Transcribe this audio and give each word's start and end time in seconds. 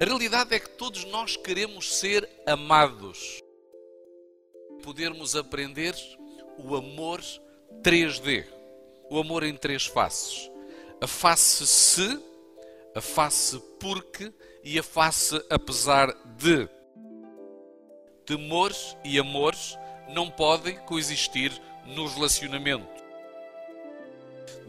A 0.00 0.04
realidade 0.04 0.54
é 0.54 0.58
que 0.58 0.70
todos 0.70 1.04
nós 1.04 1.36
queremos 1.36 1.96
ser 1.96 2.28
amados. 2.46 3.42
Podermos 4.82 5.34
aprender 5.36 5.94
o 6.58 6.74
amor 6.74 7.22
3D, 7.82 8.44
o 9.10 9.18
amor 9.18 9.44
em 9.44 9.56
três 9.56 9.86
faces: 9.86 10.50
a 11.00 11.06
face 11.06 11.66
se, 11.66 12.20
a 12.94 13.00
face 13.00 13.62
porque 13.78 14.32
e 14.62 14.78
a 14.78 14.82
face 14.82 15.42
apesar 15.48 16.12
de. 16.36 16.68
Temores 18.26 18.96
e 19.04 19.18
amores 19.18 19.78
não 20.08 20.30
podem 20.30 20.76
coexistir 20.86 21.52
no 21.86 22.06
relacionamento. 22.06 23.04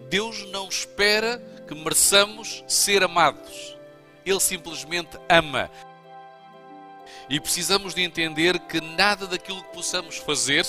Deus 0.10 0.46
não 0.52 0.68
espera 0.68 1.42
que 1.68 1.74
mereçamos 1.74 2.64
ser 2.68 3.02
amados. 3.04 3.76
Ele 4.26 4.40
simplesmente 4.40 5.18
ama. 5.30 5.70
E 7.30 7.40
precisamos 7.40 7.94
de 7.94 8.02
entender 8.02 8.60
que 8.60 8.82
nada 8.82 9.28
daquilo 9.28 9.64
que 9.64 9.74
possamos 9.74 10.18
fazer 10.18 10.66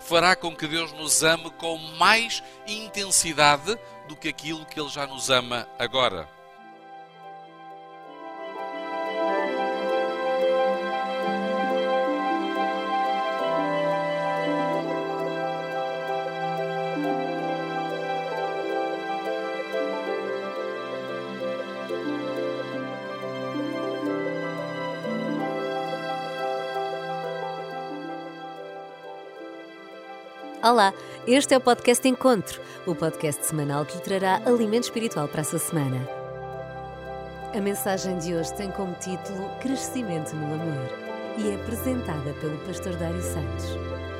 fará 0.00 0.36
com 0.36 0.54
que 0.54 0.66
Deus 0.66 0.92
nos 0.92 1.22
ame 1.22 1.50
com 1.52 1.76
mais 1.76 2.42
intensidade 2.66 3.78
do 4.08 4.16
que 4.16 4.28
aquilo 4.28 4.64
que 4.64 4.78
Ele 4.78 4.88
já 4.88 5.06
nos 5.06 5.30
ama 5.30 5.68
agora. 5.78 6.35
Olá, 30.68 30.92
este 31.28 31.54
é 31.54 31.56
o 31.56 31.60
podcast 31.60 32.08
Encontro, 32.08 32.60
o 32.84 32.92
podcast 32.92 33.46
semanal 33.46 33.86
que 33.86 33.98
lhe 33.98 34.02
trará 34.02 34.42
alimento 34.44 34.82
espiritual 34.82 35.28
para 35.28 35.42
a 35.42 35.44
sua 35.44 35.60
semana. 35.60 35.96
A 37.54 37.60
mensagem 37.60 38.18
de 38.18 38.34
hoje 38.34 38.52
tem 38.54 38.72
como 38.72 38.92
título 38.94 39.48
Crescimento 39.60 40.34
no 40.34 40.54
Amor 40.54 40.90
e 41.38 41.50
é 41.50 41.54
apresentada 41.54 42.32
pelo 42.40 42.58
pastor 42.66 42.96
Dário 42.96 43.22
Santos. 43.22 44.15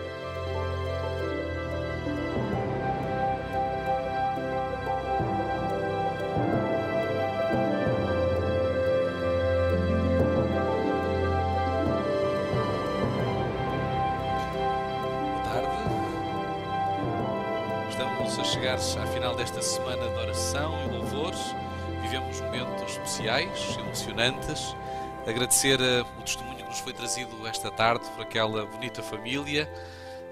A 18.39 18.45
chegar 18.45 18.75
à 18.75 19.07
final 19.07 19.35
desta 19.35 19.63
semana 19.63 20.09
de 20.09 20.15
oração 20.15 20.75
e 20.85 20.91
louvores. 20.91 21.39
Vivemos 22.03 22.39
momentos 22.43 22.93
especiais, 22.93 23.77
emocionantes. 23.79 24.75
Agradecer 25.27 25.81
eh, 25.81 26.03
o 26.19 26.23
testemunho 26.23 26.59
que 26.59 26.65
nos 26.65 26.81
foi 26.81 26.93
trazido 26.93 27.47
esta 27.47 27.71
tarde 27.71 28.05
por 28.11 28.23
aquela 28.23 28.67
bonita 28.67 29.03
família. 29.03 29.73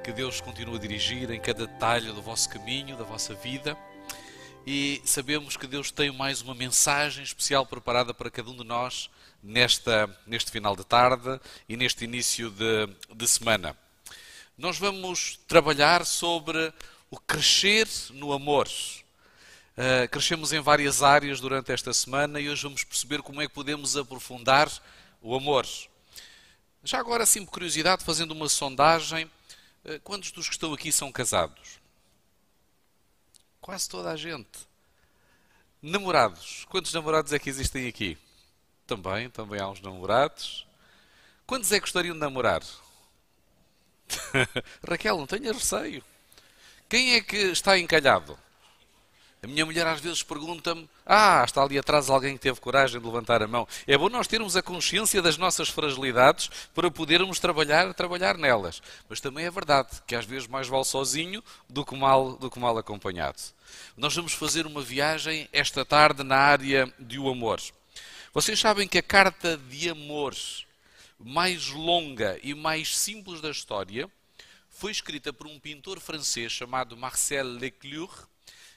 Que 0.03 0.13
Deus 0.13 0.39
continue 0.41 0.77
a 0.77 0.79
dirigir 0.79 1.31
em 1.31 1.41
cada 1.41 1.67
detalhe 1.67 2.13
do 2.13 2.21
vosso 2.21 2.49
caminho, 2.51 2.95
da 2.95 3.05
vossa 3.05 3.33
vida. 3.33 3.75
E 4.67 5.01
sabemos 5.05 5.57
que 5.57 5.67
Deus 5.67 5.91
tem 5.91 6.13
mais 6.13 6.43
uma 6.43 6.55
mensagem 6.55 7.25
especial 7.25 7.65
preparada 7.65 8.13
para 8.13 8.31
cada 8.31 8.51
um 8.51 8.57
de 8.57 8.65
nós 8.65 9.09
nesta, 9.43 10.15
neste 10.27 10.51
final 10.51 10.77
de 10.77 10.85
tarde 10.85 11.41
e 11.67 11.75
neste 11.75 12.05
início 12.05 12.51
de, 12.51 12.87
de 13.15 13.27
semana 13.27 13.75
nós 14.57 14.79
vamos 14.79 15.41
trabalhar 15.49 16.07
sobre 16.07 16.73
o 17.15 17.21
crescer 17.21 17.89
no 18.11 18.33
amor. 18.33 18.69
Uh, 19.77 20.09
crescemos 20.11 20.53
em 20.53 20.59
várias 20.61 21.01
áreas 21.01 21.41
durante 21.41 21.71
esta 21.71 21.93
semana 21.93 22.41
e 22.41 22.49
hoje 22.49 22.65
vamos 22.65 22.83
perceber 22.83 23.23
como 23.23 23.41
é 23.41 23.47
que 23.47 23.55
podemos 23.55 23.97
aprofundar 23.97 24.69
o 25.23 25.37
amor. 25.37 25.65
Já 26.83 26.99
agora, 26.99 27.23
assim, 27.23 27.45
por 27.45 27.53
curiosidade, 27.53 28.05
fazendo 28.05 28.33
uma 28.33 28.49
sondagem, 28.49 29.31
uh, 29.85 30.01
quantos 30.03 30.33
dos 30.33 30.49
que 30.49 30.55
estão 30.55 30.75
aqui 30.75 30.91
são 30.91 31.13
casados? 31.13 31.79
Quase 33.61 33.89
toda 33.89 34.11
a 34.11 34.17
gente. 34.17 34.67
Namorados. 35.81 36.67
Quantos 36.69 36.93
namorados 36.93 37.33
é 37.33 37.39
que 37.39 37.49
existem 37.49 37.87
aqui? 37.87 38.19
Também, 38.89 39.31
também 39.31 39.61
há 39.61 39.69
uns 39.69 39.81
namorados. 39.81 40.67
Quantos 41.47 41.71
é 41.71 41.77
que 41.77 41.83
gostariam 41.83 42.15
de 42.15 42.21
namorar? 42.21 42.63
Raquel, 44.89 45.17
não 45.17 45.29
tenha 45.29 45.53
receio. 45.53 46.05
Quem 46.95 47.15
é 47.15 47.21
que 47.21 47.37
está 47.37 47.77
encalhado? 47.77 48.39
A 49.43 49.49
minha 49.49 49.67
mulher 49.67 49.85
às 49.85 49.99
vezes 49.99 50.23
pergunta-me: 50.23 50.89
Ah, 51.05 51.43
está 51.45 51.61
ali 51.61 51.77
atrás 51.77 52.09
alguém 52.09 52.35
que 52.35 52.43
teve 52.43 52.61
coragem 52.61 53.01
de 53.01 53.05
levantar 53.05 53.43
a 53.43 53.49
mão. 53.49 53.67
É 53.85 53.99
bom 53.99 54.09
nós 54.09 54.29
termos 54.29 54.57
a 54.57 54.63
consciência 54.63 55.21
das 55.21 55.37
nossas 55.37 55.69
fragilidades 55.69 56.49
para 56.73 56.89
podermos 56.93 57.41
trabalhar, 57.41 57.93
trabalhar 57.95 58.39
nelas. 58.39 58.81
Mas 59.09 59.19
também 59.19 59.45
é 59.45 59.51
verdade 59.51 59.89
que 60.07 60.15
às 60.15 60.25
vezes 60.25 60.47
mais 60.47 60.69
vale 60.69 60.85
sozinho 60.85 61.43
do 61.69 61.85
que 61.85 61.97
mal, 61.97 62.37
do 62.37 62.49
que 62.49 62.61
mal 62.61 62.79
acompanhado. 62.79 63.43
Nós 63.97 64.15
vamos 64.15 64.33
fazer 64.33 64.65
uma 64.65 64.81
viagem 64.81 65.49
esta 65.53 65.85
tarde 65.85 66.23
na 66.23 66.37
área 66.37 66.95
de 66.97 67.19
o 67.19 67.29
amor. 67.29 67.61
Vocês 68.33 68.61
sabem 68.61 68.87
que 68.87 68.99
a 68.99 69.03
carta 69.03 69.57
de 69.57 69.91
amor 69.91 70.37
mais 71.19 71.71
longa 71.71 72.39
e 72.41 72.55
mais 72.55 72.97
simples 72.97 73.41
da 73.41 73.51
história 73.51 74.09
foi 74.75 74.91
escrita 74.91 75.33
por 75.33 75.47
um 75.47 75.59
pintor 75.59 76.01
francês 76.01 76.51
chamado 76.51 76.97
Marcel 76.97 77.47
Leclerc, 77.47 78.25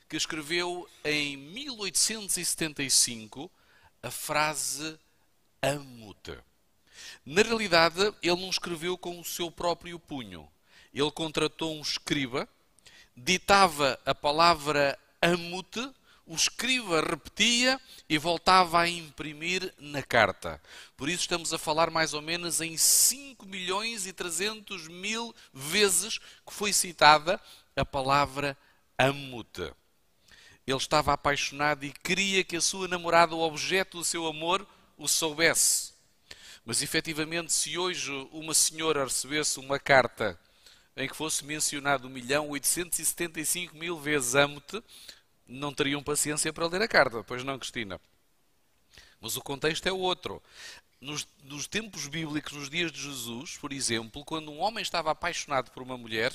que 0.08 0.16
escreveu 0.16 0.88
em 1.04 1.36
1875 1.36 3.52
a 4.04 4.12
frase 4.12 4.98
Amo-te. 5.62 6.38
Na 7.26 7.42
realidade, 7.42 8.14
ele 8.22 8.40
não 8.40 8.50
escreveu 8.50 8.96
com 8.96 9.20
o 9.20 9.26
seu 9.26 9.50
próprio 9.50 10.00
punho. 10.00 10.48
Ele 10.94 11.12
contratou 11.12 11.76
um 11.76 11.82
escriba, 11.82 12.48
ditava 13.16 14.00
a 14.06 14.14
palavra 14.14 14.98
amo-te 15.20 15.82
o 16.28 16.36
escriba 16.36 17.02
repetia 17.02 17.80
e 18.10 18.18
voltava 18.18 18.82
a 18.82 18.88
imprimir 18.88 19.74
na 19.80 20.04
carta. 20.04 20.62
Por 20.98 21.08
isso 21.08 21.22
estamos 21.22 21.54
a 21.54 21.58
falar 21.58 21.90
mais 21.90 22.14
ou 22.14 22.22
menos 22.22 22.60
em 22.60 22.78
5 22.78 23.46
milhões 23.46 24.06
e 24.06 24.12
300 24.12 24.90
mil 24.90 25.34
vezes 25.54 26.18
que 26.18 26.54
foi 26.54 26.74
citada 26.74 27.42
a 27.76 27.86
palavra 27.86 28.58
amo-te. 28.98 29.74
Ele 30.66 30.78
estava 30.78 31.14
apaixonado 31.14 31.86
e 31.86 31.94
queria 31.94 32.44
que 32.44 32.58
a 32.58 32.62
sua 32.62 32.88
namorada, 32.88 33.34
o 33.34 33.40
objeto 33.40 34.00
do 34.00 34.04
seu 34.04 34.28
amor, 34.28 34.68
o 34.98 35.08
soubesse. 35.08 35.94
Mas 36.66 36.82
efetivamente, 36.82 37.54
se 37.54 37.78
hoje 37.78 38.12
uma 38.34 38.54
senhora 38.54 39.06
recebesse 39.06 39.60
uma 39.60 39.80
carta 39.80 40.38
em 40.98 41.08
que 41.08 41.16
fosse 41.16 41.46
mencionado 41.46 42.08
1 42.08 42.10
milhão 42.10 42.50
875 42.50 43.78
mil 43.78 43.98
vezes 43.98 44.36
amo-te, 44.36 44.84
não 45.48 45.74
teriam 45.74 46.04
paciência 46.04 46.52
para 46.52 46.68
ler 46.68 46.82
a 46.82 46.88
carta, 46.88 47.24
pois 47.24 47.44
não, 47.44 47.58
Cristina? 47.58 48.00
Mas 49.20 49.36
o 49.36 49.42
contexto 49.42 49.88
é 49.88 49.92
outro. 49.92 50.42
Nos, 51.00 51.28
nos, 51.44 51.68
tempos 51.68 52.08
bíblicos, 52.08 52.54
nos 52.54 52.70
dias 52.70 52.92
de 52.92 53.02
Jesus, 53.02 53.58
por 53.58 53.72
exemplo, 53.72 54.26
quando 54.26 54.52
um 54.52 54.60
homem 54.60 54.82
estava 54.82 55.12
apaixonado 55.12 55.72
por 55.72 55.84
uma 55.84 55.98
mulher, 55.98 56.34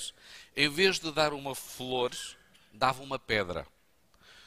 em 0.56 0.68
vez 0.68 1.00
de 1.00 1.10
dar 1.10 1.32
uma 1.32 1.54
flor, 1.54 2.12
dava 2.72 3.02
uma 3.02 3.18
pedra. 3.18 3.66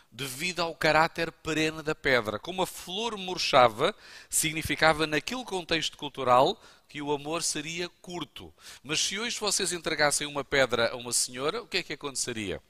Devido 0.10 0.62
ao 0.62 0.74
caráter 0.74 1.32
perene 1.32 1.84
da 1.84 1.94
pedra. 1.94 2.40
Como 2.40 2.62
a 2.62 2.68
flor 2.68 3.18
murchava, 3.18 3.94
significava 4.30 5.06
naquele 5.06 5.44
contexto 5.44 5.98
cultural 5.98 6.58
que 6.88 7.02
o 7.02 7.12
amor 7.12 7.44
seria 7.44 7.90
curto. 8.02 8.54
Mas 8.82 9.02
se 9.02 9.20
hoje 9.20 9.38
vocês 9.38 9.74
entregassem 9.74 10.26
uma 10.26 10.46
pedra 10.46 10.92
a 10.92 10.96
uma 10.96 11.12
senhora, 11.12 11.62
o 11.62 11.68
que 11.68 11.78
é 11.78 11.84
que 11.84 11.92
aconteceria? 11.92 12.62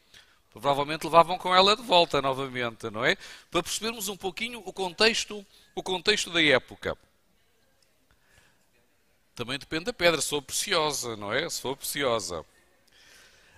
Provavelmente 0.56 1.04
levavam 1.04 1.38
com 1.38 1.54
ela 1.54 1.76
de 1.76 1.82
volta 1.82 2.22
novamente, 2.22 2.90
não 2.90 3.04
é? 3.04 3.18
Para 3.52 3.62
percebermos 3.62 4.08
um 4.08 4.16
pouquinho 4.16 4.64
o 4.66 4.72
contexto, 4.72 5.46
o 5.76 5.84
contexto 5.84 6.30
da 6.30 6.42
época. 6.42 6.98
Também 9.36 9.60
depende 9.60 9.84
da 9.84 9.92
pedra, 9.92 10.22
se 10.22 10.30
for 10.30 10.42
preciosa, 10.42 11.18
não 11.18 11.34
é? 11.34 11.50
Se 11.50 11.60
for 11.60 11.76
preciosa. 11.76 12.46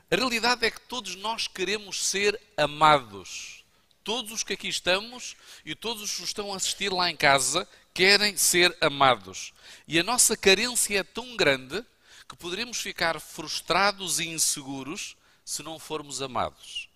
A 0.10 0.16
realidade 0.16 0.66
é 0.66 0.72
que 0.72 0.82
todos 0.82 1.16
nós 1.18 1.48
queremos 1.48 2.04
ser 2.04 2.42
amados. 2.58 3.64
Todos 4.04 4.32
os 4.32 4.44
que 4.44 4.54
aqui 4.54 4.68
estamos 4.68 5.36
e 5.64 5.76
todos 5.76 6.02
os 6.02 6.16
que 6.16 6.24
estão 6.24 6.52
a 6.52 6.58
assistir 6.58 6.92
lá 6.92 7.12
em 7.12 7.16
casa 7.16 7.70
querem 7.94 8.36
ser 8.36 8.76
amados. 8.82 9.54
E 9.88 10.00
a 10.00 10.04
nossa 10.04 10.36
carência 10.36 10.98
é 10.98 11.04
tão 11.04 11.38
grande 11.38 11.86
que 12.28 12.36
poderemos 12.36 12.80
ficar 12.80 13.22
frustrados 13.22 14.20
e 14.20 14.28
inseguros 14.28 15.16
se 15.48 15.64
não 15.64 15.80
formos 15.80 16.22
amados. 16.22 16.90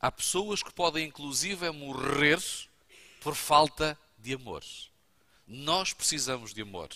Há 0.00 0.10
pessoas 0.10 0.64
que 0.64 0.74
podem, 0.74 1.06
inclusive, 1.06 1.70
morrer 1.70 2.42
por 3.20 3.36
falta 3.36 3.96
de 4.18 4.34
amor. 4.34 4.64
Nós 5.46 5.92
precisamos 5.92 6.52
de 6.52 6.62
amor. 6.62 6.88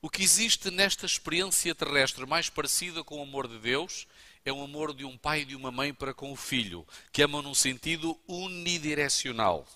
O 0.00 0.08
que 0.08 0.22
existe 0.22 0.70
nesta 0.70 1.04
experiência 1.04 1.74
terrestre 1.74 2.24
mais 2.24 2.48
parecida 2.48 3.04
com 3.04 3.18
o 3.18 3.22
amor 3.22 3.46
de 3.46 3.58
Deus 3.58 4.06
é 4.46 4.50
o 4.52 4.64
amor 4.64 4.94
de 4.94 5.04
um 5.04 5.18
pai 5.18 5.42
e 5.42 5.44
de 5.44 5.54
uma 5.54 5.70
mãe 5.70 5.92
para 5.92 6.14
com 6.14 6.32
o 6.32 6.36
filho, 6.36 6.86
que 7.12 7.20
amam 7.20 7.42
num 7.42 7.54
sentido 7.54 8.18
unidirecional. 8.26 9.66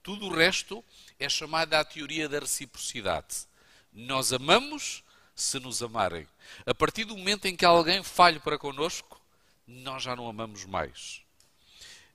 Tudo 0.00 0.26
o 0.26 0.32
resto 0.32 0.84
é 1.18 1.28
chamada 1.28 1.80
a 1.80 1.84
teoria 1.84 2.28
da 2.28 2.38
reciprocidade. 2.38 3.48
Nós 3.92 4.32
amamos 4.32 5.02
se 5.34 5.58
nos 5.58 5.82
amarem. 5.82 6.28
A 6.64 6.72
partir 6.72 7.04
do 7.04 7.16
momento 7.16 7.46
em 7.46 7.56
que 7.56 7.64
alguém 7.64 8.00
falha 8.00 8.38
para 8.38 8.56
connosco, 8.56 9.23
nós 9.66 10.02
já 10.02 10.14
não 10.14 10.28
amamos 10.28 10.64
mais. 10.64 11.22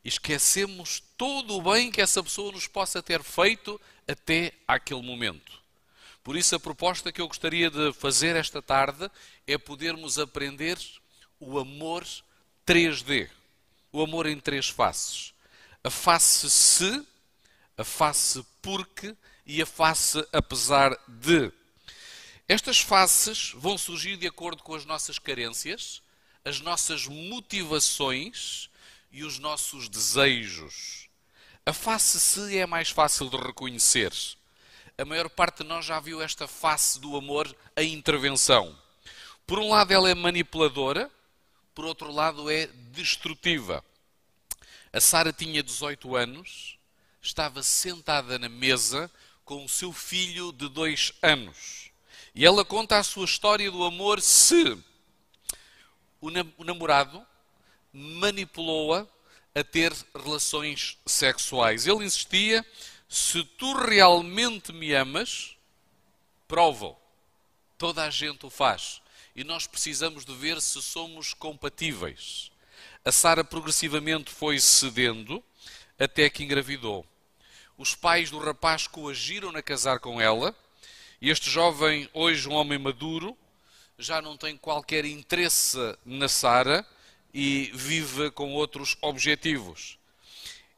Esquecemos 0.04 1.04
todo 1.18 1.56
o 1.56 1.62
bem 1.62 1.92
que 1.92 2.01
essa 2.01 2.24
pessoa 2.24 2.51
nos 2.51 2.68
possa 2.68 3.04
ter 3.04 3.22
feito 3.22 3.80
até 4.07 4.54
aquele 4.68 5.01
momento. 5.01 5.60
Por 6.24 6.36
isso, 6.36 6.56
a 6.56 6.60
proposta 6.60 7.12
que 7.12 7.22
eu 7.22 7.28
gostaria 7.28 7.69
de 7.69 7.94
fazer 7.94 8.36
esta 8.36 8.62
tarde 8.62 9.10
é 9.48 9.57
podermos 9.57 10.19
aprender 10.19 10.78
o 11.40 11.57
amor 11.57 12.06
3D. 12.66 13.30
O 13.92 14.04
amor 14.04 14.28
em 14.28 14.40
três 14.40 14.69
faces. 14.69 15.34
A 15.84 15.90
face 15.90 16.50
se, 16.50 17.06
a 17.78 17.84
face 17.84 18.46
porque 18.62 19.16
e 19.46 19.62
a 19.62 19.66
face 19.66 20.24
apesar 20.31 20.96
de. 21.07 21.51
Estas 22.48 22.80
faces 22.80 23.51
vão 23.56 23.78
surgir 23.78 24.18
de 24.18 24.28
acordo 24.28 24.62
com 24.62 24.75
as 24.75 24.86
nossas 24.86 25.18
carências, 25.18 26.01
as 26.50 26.60
nossas 26.60 27.06
motivações 27.06 28.72
e 29.12 29.24
os 29.24 29.38
nossos 29.38 29.88
desejos. 29.88 31.07
A 31.63 31.72
face 31.72 32.19
se 32.19 32.57
é 32.57 32.66
mais 32.66 32.90
fácil 32.90 33.30
de 33.30 33.38
reconhecer. 33.38 34.12
A 34.98 35.06
maior 35.06 35.30
parte 35.30 35.62
de 35.62 35.69
nós 35.69 35.86
já 35.86 36.00
viu 36.00 36.19
esta 36.19 36.48
face 36.48 37.00
do 37.00 37.16
amor 37.16 37.56
em 37.78 37.94
intervenção. 37.94 38.75
Por 39.46 39.60
um 39.60 39.69
lado, 39.69 39.92
ela 39.92 40.10
é 40.10 40.16
manipuladora, 40.16 41.12
por 41.75 41.86
outro 41.86 42.12
lado, 42.12 42.50
é 42.50 42.66
destrutiva. 42.66 43.86
A 44.92 45.00
Sara 45.00 45.31
tinha 45.31 45.62
18 45.62 46.16
anos, 46.16 46.80
estava 47.22 47.62
sentada 47.62 48.40
na 48.40 48.50
mesa 48.50 49.10
com 49.46 49.63
o 49.63 49.69
seu 49.69 49.94
filho 49.94 50.51
de 50.51 50.68
dois 50.68 51.13
anos. 51.22 51.92
E 52.34 52.44
ela 52.44 52.66
conta 52.66 52.98
a 52.98 53.04
sua 53.04 53.25
história 53.25 53.69
do 53.69 53.84
amor 53.84 54.19
se 54.19 54.84
o 56.21 56.63
namorado 56.63 57.25
manipulou-a 57.94 59.07
a 59.56 59.63
ter 59.63 59.94
relações 60.16 60.98
sexuais. 61.06 61.88
Ele 61.88 62.06
insistia: 62.06 62.66
se 63.07 63.44
tu 63.44 63.74
realmente 63.74 64.71
me 64.71 64.94
amas, 64.94 65.56
prova. 66.48 66.95
Toda 67.77 68.04
a 68.04 68.10
gente 68.10 68.45
o 68.45 68.50
faz. 68.50 69.01
E 69.36 69.44
nós 69.44 69.66
precisamos 69.66 70.25
de 70.25 70.33
ver 70.36 70.62
se 70.62 70.81
somos 70.81 71.33
compatíveis. 71.33 72.51
A 73.06 73.12
Sara 73.12 73.44
progressivamente 73.44 74.31
foi 74.31 74.60
cedendo 74.60 75.42
até 75.98 76.30
que 76.30 76.44
engravidou. 76.44 77.06
Os 77.77 77.95
pais 77.95 78.30
do 78.30 78.38
rapaz 78.38 78.88
coagiram 78.88 79.50
a 79.56 79.62
casar 79.62 80.00
com 80.00 80.19
ela. 80.19 80.54
E 81.22 81.30
este 81.30 81.50
jovem, 81.50 82.10
hoje 82.13 82.48
um 82.50 82.54
homem 82.54 82.77
maduro, 82.77 83.38
já 84.00 84.22
não 84.22 84.38
tem 84.38 84.56
qualquer 84.56 85.04
interesse 85.04 85.78
na 86.06 86.30
Sara 86.30 86.88
e 87.34 87.69
vive 87.74 88.31
com 88.31 88.54
outros 88.54 88.98
objetivos. 89.01 90.00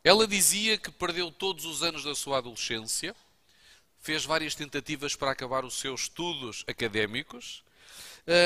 Ela 0.03 0.27
dizia 0.27 0.77
que 0.77 0.91
perdeu 0.91 1.31
todos 1.31 1.63
os 1.63 1.83
anos 1.83 2.03
da 2.03 2.15
sua 2.15 2.39
adolescência, 2.39 3.15
fez 3.99 4.25
várias 4.25 4.55
tentativas 4.55 5.15
para 5.15 5.29
acabar 5.29 5.63
os 5.63 5.75
seus 5.75 6.01
estudos 6.01 6.65
académicos, 6.67 7.63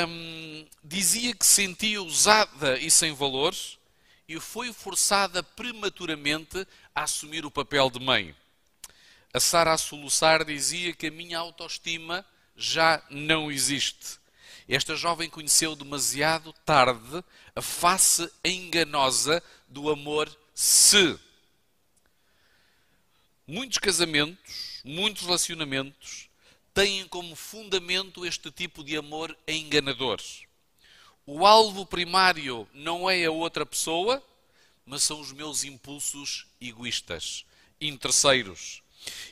hum, 0.10 0.68
dizia 0.83 1.33
que 1.33 1.45
se 1.45 1.54
sentia 1.54 2.04
usada 2.04 2.77
e 2.77 2.92
sem 2.92 3.13
valores 3.13 3.80
e 4.27 4.38
foi 4.42 4.74
forçada 4.74 5.42
prematuramente 5.42 6.68
a 6.94 7.04
assumir 7.04 7.45
o 7.45 7.51
papel 7.51 7.89
de 7.89 8.00
mãe. 8.01 8.36
A 9.33 9.39
Sara 9.39 9.72
a 9.72 9.77
soluçar 9.77 10.44
dizia 10.44 10.94
que 10.94 11.07
a 11.07 11.12
minha 11.12 11.39
autoestima 11.39 12.25
já 12.57 13.01
não 13.10 13.50
existe. 13.50 14.25
Esta 14.67 14.95
jovem 14.95 15.29
conheceu 15.29 15.75
demasiado 15.75 16.51
tarde 16.65 17.23
a 17.56 17.62
face 17.62 18.31
enganosa 18.44 19.41
do 19.67 19.89
amor 19.89 20.35
se. 20.56 21.19
Muitos 23.47 23.77
casamentos, 23.77 24.81
muitos 24.83 25.23
relacionamentos 25.23 26.27
têm 26.73 27.07
como 27.07 27.35
fundamento 27.35 28.25
este 28.25 28.50
tipo 28.50 28.83
de 28.83 28.97
amor 28.97 29.38
enganador. 29.47 30.19
O 31.27 31.45
alvo 31.45 31.85
primário 31.85 32.67
não 32.73 33.09
é 33.09 33.25
a 33.25 33.31
outra 33.31 33.65
pessoa, 33.65 34.23
mas 34.85 35.03
são 35.03 35.19
os 35.19 35.31
meus 35.31 35.63
impulsos 35.63 36.47
egoístas, 36.59 37.45
interesseiros. 37.79 38.81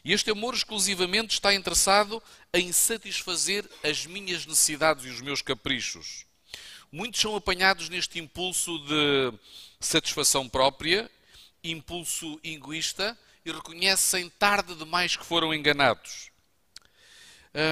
E 0.04 0.14
este 0.14 0.32
amor 0.32 0.54
exclusivamente 0.54 1.34
está 1.34 1.54
interessado 1.54 2.22
em 2.54 2.72
satisfazer 2.72 3.70
as 3.84 4.06
minhas 4.06 4.46
necessidades 4.46 5.06
e 5.06 5.10
os 5.10 5.22
meus 5.22 5.42
caprichos. 5.42 6.26
Muitos 6.92 7.22
são 7.22 7.36
apanhados 7.36 7.90
neste 7.90 8.20
impulso 8.20 8.78
de 8.80 9.34
satisfação 9.80 10.48
própria, 10.48 11.10
impulso 11.64 12.40
egoísta, 12.44 13.18
e 13.46 13.52
reconhecem 13.52 14.30
tarde 14.30 14.76
demais 14.76 15.16
que 15.16 15.26
foram 15.26 15.54
enganados. 15.54 16.32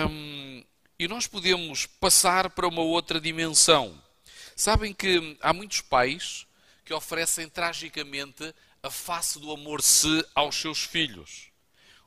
Hum, 0.09 0.63
e 0.99 1.07
nós 1.07 1.27
podemos 1.27 1.85
passar 1.85 2.49
para 2.49 2.67
uma 2.67 2.81
outra 2.81 3.21
dimensão. 3.21 4.01
Sabem 4.55 4.93
que 4.93 5.37
há 5.41 5.53
muitos 5.53 5.81
pais 5.81 6.45
que 6.83 6.93
oferecem 6.93 7.47
tragicamente 7.47 8.53
a 8.83 8.89
face 8.89 9.39
do 9.39 9.51
amor-se 9.51 10.25
aos 10.33 10.55
seus 10.55 10.83
filhos. 10.83 11.50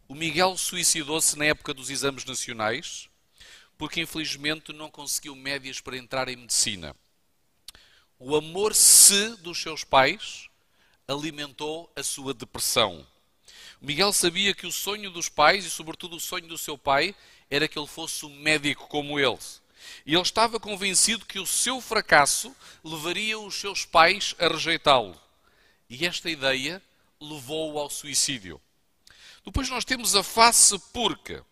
O 0.07 0.15
Miguel 0.15 0.57
suicidou-se 0.59 1.37
na 1.39 1.47
época 1.47 1.73
dos 1.73 1.89
exames 1.89 2.25
nacionais 2.25 3.09
porque 3.77 4.01
infelizmente 4.01 4.73
não 4.73 4.91
conseguiu 4.91 5.35
médias 5.35 5.81
para 5.81 5.97
entrar 5.97 6.29
em 6.29 6.37
medicina. 6.37 6.95
O 8.19 8.37
amor-se 8.37 9.37
dos 9.39 9.61
seus 9.61 9.83
pais 9.83 10.49
alimentou 11.09 11.91
a 11.97 12.03
sua 12.03 12.33
depressão. 12.33 13.07
Miguel 13.81 14.13
sabia 14.13 14.55
que 14.55 14.67
o 14.67 14.73
sonho 14.73 15.11
dos 15.11 15.29
pais 15.29 15.65
e, 15.65 15.71
sobretudo, 15.71 16.17
o 16.17 16.21
sonho 16.21 16.47
do 16.47 16.57
seu 16.57 16.79
pai 16.79 17.15
era 17.51 17.69
que 17.69 17.79
ele 17.79 17.87
fosse 17.87 18.25
um 18.25 18.35
médico 18.41 18.87
como 18.89 19.19
ele. 19.19 19.39
E 20.07 20.15
ele 20.15 20.23
estava 20.23 20.59
convencido 20.59 21.27
que 21.27 21.39
o 21.39 21.47
seu 21.47 21.81
fracasso 21.81 22.55
levaria 22.83 23.39
os 23.39 23.55
seus 23.55 23.85
pais 23.85 24.35
a 24.39 24.49
rejeitá-lo. 24.49 25.19
E 25.91 26.07
esta 26.07 26.31
ideia 26.31 26.81
levou-o 27.21 27.79
ao 27.79 27.91
suicídio. 27.91 28.61
Depois 29.45 29.69
nós 29.69 29.85
temos 29.85 30.15
a 30.15 30.23
face 30.23 30.79
porca. 30.93 31.45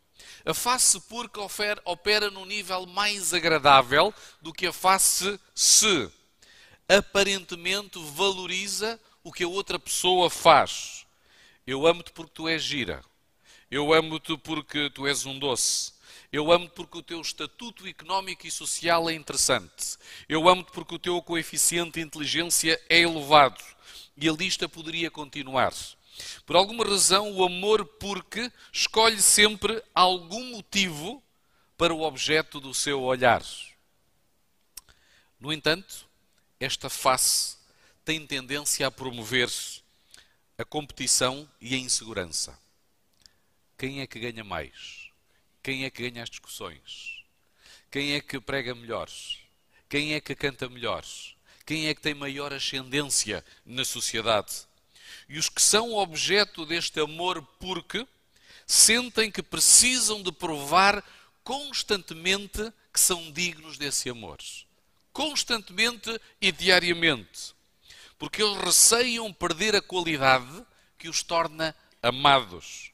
A 0.44 0.54
face 0.54 0.99
porca 1.02 1.40
opera 1.84 2.30
num 2.30 2.46
nível 2.46 2.87
mais 2.87 3.34
agradável 3.34 4.12
do 4.40 4.52
que 4.52 4.66
a 4.66 4.72
face 4.72 5.38
se. 5.54 6.11
Aparentemente 6.88 7.99
valoriza 7.99 8.99
o 9.22 9.30
que 9.30 9.44
a 9.44 9.49
outra 9.49 9.78
pessoa 9.78 10.28
faz. 10.30 11.06
Eu 11.66 11.87
amo-te 11.87 12.11
porque 12.12 12.32
tu 12.34 12.49
és 12.49 12.62
gira. 12.62 13.04
Eu 13.70 13.92
amo-te 13.92 14.37
porque 14.38 14.90
tu 14.90 15.06
és 15.06 15.25
um 15.25 15.38
doce. 15.38 15.92
Eu 16.32 16.50
amo-te 16.50 16.72
porque 16.72 16.99
o 16.99 17.02
teu 17.02 17.20
estatuto 17.20 17.87
económico 17.87 18.46
e 18.46 18.50
social 18.50 19.08
é 19.08 19.14
interessante. 19.14 19.96
Eu 20.28 20.49
amo-te 20.49 20.72
porque 20.72 20.94
o 20.94 20.99
teu 20.99 21.20
coeficiente 21.22 21.92
de 21.92 22.00
inteligência 22.00 22.80
é 22.88 23.00
elevado. 23.00 23.62
E 24.16 24.28
a 24.28 24.32
lista 24.32 24.68
poderia 24.68 25.11
continuar. 25.11 25.72
Por 26.45 26.57
alguma 26.57 26.85
razão, 26.85 27.33
o 27.33 27.45
amor 27.45 27.85
porque 27.85 28.50
escolhe 28.73 29.21
sempre 29.21 29.83
algum 29.95 30.45
motivo 30.50 31.23
para 31.76 31.95
o 31.95 32.02
objeto 32.02 32.61
do 32.61 32.75
seu 32.75 33.02
olhar. 33.02 33.42
No 35.40 35.52
entanto, 35.52 36.09
esta 36.61 36.88
face 36.88 37.57
tem 38.04 38.26
tendência 38.26 38.87
a 38.87 38.90
promover 38.90 39.50
a 40.59 40.64
competição 40.64 41.49
e 41.61 41.75
a 41.75 41.78
insegurança. 41.78 42.57
Quem 43.76 44.00
é 44.00 44.07
que 44.07 44.21
ganha 44.21 44.45
mais? 44.45 45.11
Quem 45.62 45.85
é 45.85 45.90
que 45.90 46.09
ganha 46.09 46.23
as 46.23 46.31
discussões? 46.31 47.25
Quem 47.90 48.14
é 48.14 48.21
que 48.21 48.40
prega 48.40 48.75
melhor? 48.75 49.09
Quem 49.88 50.14
é 50.14 50.21
que 50.21 50.35
canta 50.35 50.69
melhor? 50.69 51.04
Quem 51.66 51.88
é 51.88 51.95
que 51.95 52.00
tem 52.00 52.14
maior 52.14 52.52
ascendência 52.52 53.45
na 53.64 53.85
sociedade? 53.85 54.66
E 55.28 55.38
os 55.38 55.49
que 55.49 55.62
são 55.62 55.95
objeto 55.95 56.64
deste 56.66 57.00
amor 57.00 57.42
porque 57.59 58.07
sentem 58.66 59.31
que 59.31 59.42
precisam 59.42 60.23
de 60.23 60.33
provar 60.33 61.04
constantemente 61.45 62.73
que 62.92 63.00
são 63.00 63.31
dignos 63.33 63.78
desse 63.78 64.09
amor. 64.09 64.38
Constantemente 65.12 66.21
e 66.40 66.52
diariamente. 66.52 67.54
Porque 68.19 68.42
eles 68.42 68.61
receiam 68.62 69.33
perder 69.33 69.75
a 69.75 69.83
qualidade 69.83 70.64
que 70.99 71.09
os 71.09 71.23
torna 71.23 71.75
amados. 72.02 72.92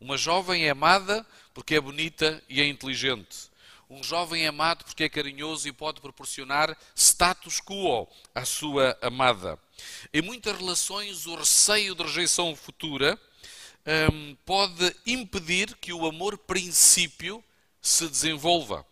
Uma 0.00 0.16
jovem 0.16 0.66
é 0.66 0.70
amada 0.70 1.26
porque 1.54 1.74
é 1.74 1.80
bonita 1.80 2.42
e 2.48 2.60
é 2.60 2.66
inteligente. 2.66 3.50
Um 3.88 4.02
jovem 4.02 4.44
é 4.44 4.48
amado 4.48 4.84
porque 4.84 5.04
é 5.04 5.08
carinhoso 5.08 5.68
e 5.68 5.72
pode 5.72 6.00
proporcionar 6.00 6.76
status 6.96 7.60
quo 7.60 8.08
à 8.34 8.44
sua 8.44 8.96
amada. 9.02 9.58
Em 10.12 10.22
muitas 10.22 10.56
relações, 10.56 11.26
o 11.26 11.34
receio 11.34 11.94
de 11.94 12.02
rejeição 12.02 12.54
futura 12.56 13.18
um, 14.12 14.34
pode 14.44 14.94
impedir 15.06 15.74
que 15.76 15.92
o 15.92 16.06
amor 16.06 16.38
princípio 16.38 17.42
se 17.80 18.08
desenvolva. 18.08 18.86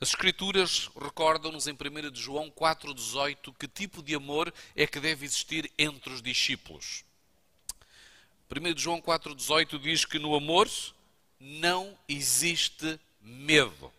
As 0.00 0.08
Escrituras 0.10 0.90
recordam-nos 1.00 1.66
em 1.66 1.72
1 1.72 2.10
de 2.10 2.20
João 2.20 2.50
4,18 2.50 3.54
que 3.58 3.66
tipo 3.66 4.02
de 4.02 4.14
amor 4.14 4.52
é 4.76 4.86
que 4.86 5.00
deve 5.00 5.24
existir 5.24 5.70
entre 5.78 6.12
os 6.12 6.20
discípulos. 6.20 7.04
1 8.54 8.74
de 8.74 8.82
João 8.82 9.00
4,18 9.00 9.78
diz 9.80 10.04
que 10.04 10.18
no 10.18 10.34
amor 10.34 10.70
não 11.40 11.96
existe 12.08 13.00
medo. 13.20 13.90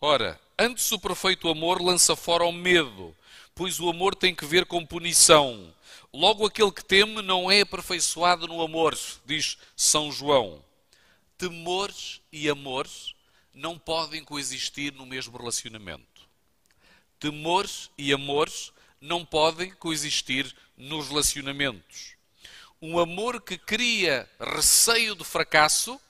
Ora, 0.00 0.40
antes 0.58 0.90
o 0.90 0.98
perfeito 0.98 1.48
amor 1.48 1.80
lança 1.80 2.16
fora 2.16 2.44
o 2.44 2.52
medo, 2.52 3.16
pois 3.58 3.80
o 3.80 3.90
amor 3.90 4.14
tem 4.14 4.32
que 4.32 4.46
ver 4.46 4.66
com 4.66 4.86
punição. 4.86 5.74
Logo, 6.14 6.46
aquele 6.46 6.70
que 6.70 6.84
teme 6.84 7.20
não 7.22 7.50
é 7.50 7.62
aperfeiçoado 7.62 8.46
no 8.46 8.62
amor, 8.62 8.96
diz 9.26 9.58
São 9.76 10.12
João. 10.12 10.64
Temor 11.36 11.92
e 12.32 12.48
amor 12.48 12.88
não 13.52 13.76
podem 13.76 14.22
coexistir 14.22 14.94
no 14.94 15.04
mesmo 15.04 15.36
relacionamento. 15.36 16.28
Temor 17.18 17.68
e 17.98 18.12
amor 18.12 18.48
não 19.00 19.24
podem 19.24 19.72
coexistir 19.72 20.54
nos 20.76 21.08
relacionamentos. 21.08 22.14
Um 22.80 22.96
amor 22.96 23.42
que 23.42 23.58
cria 23.58 24.30
receio 24.38 25.16
de 25.16 25.24
fracasso 25.24 26.00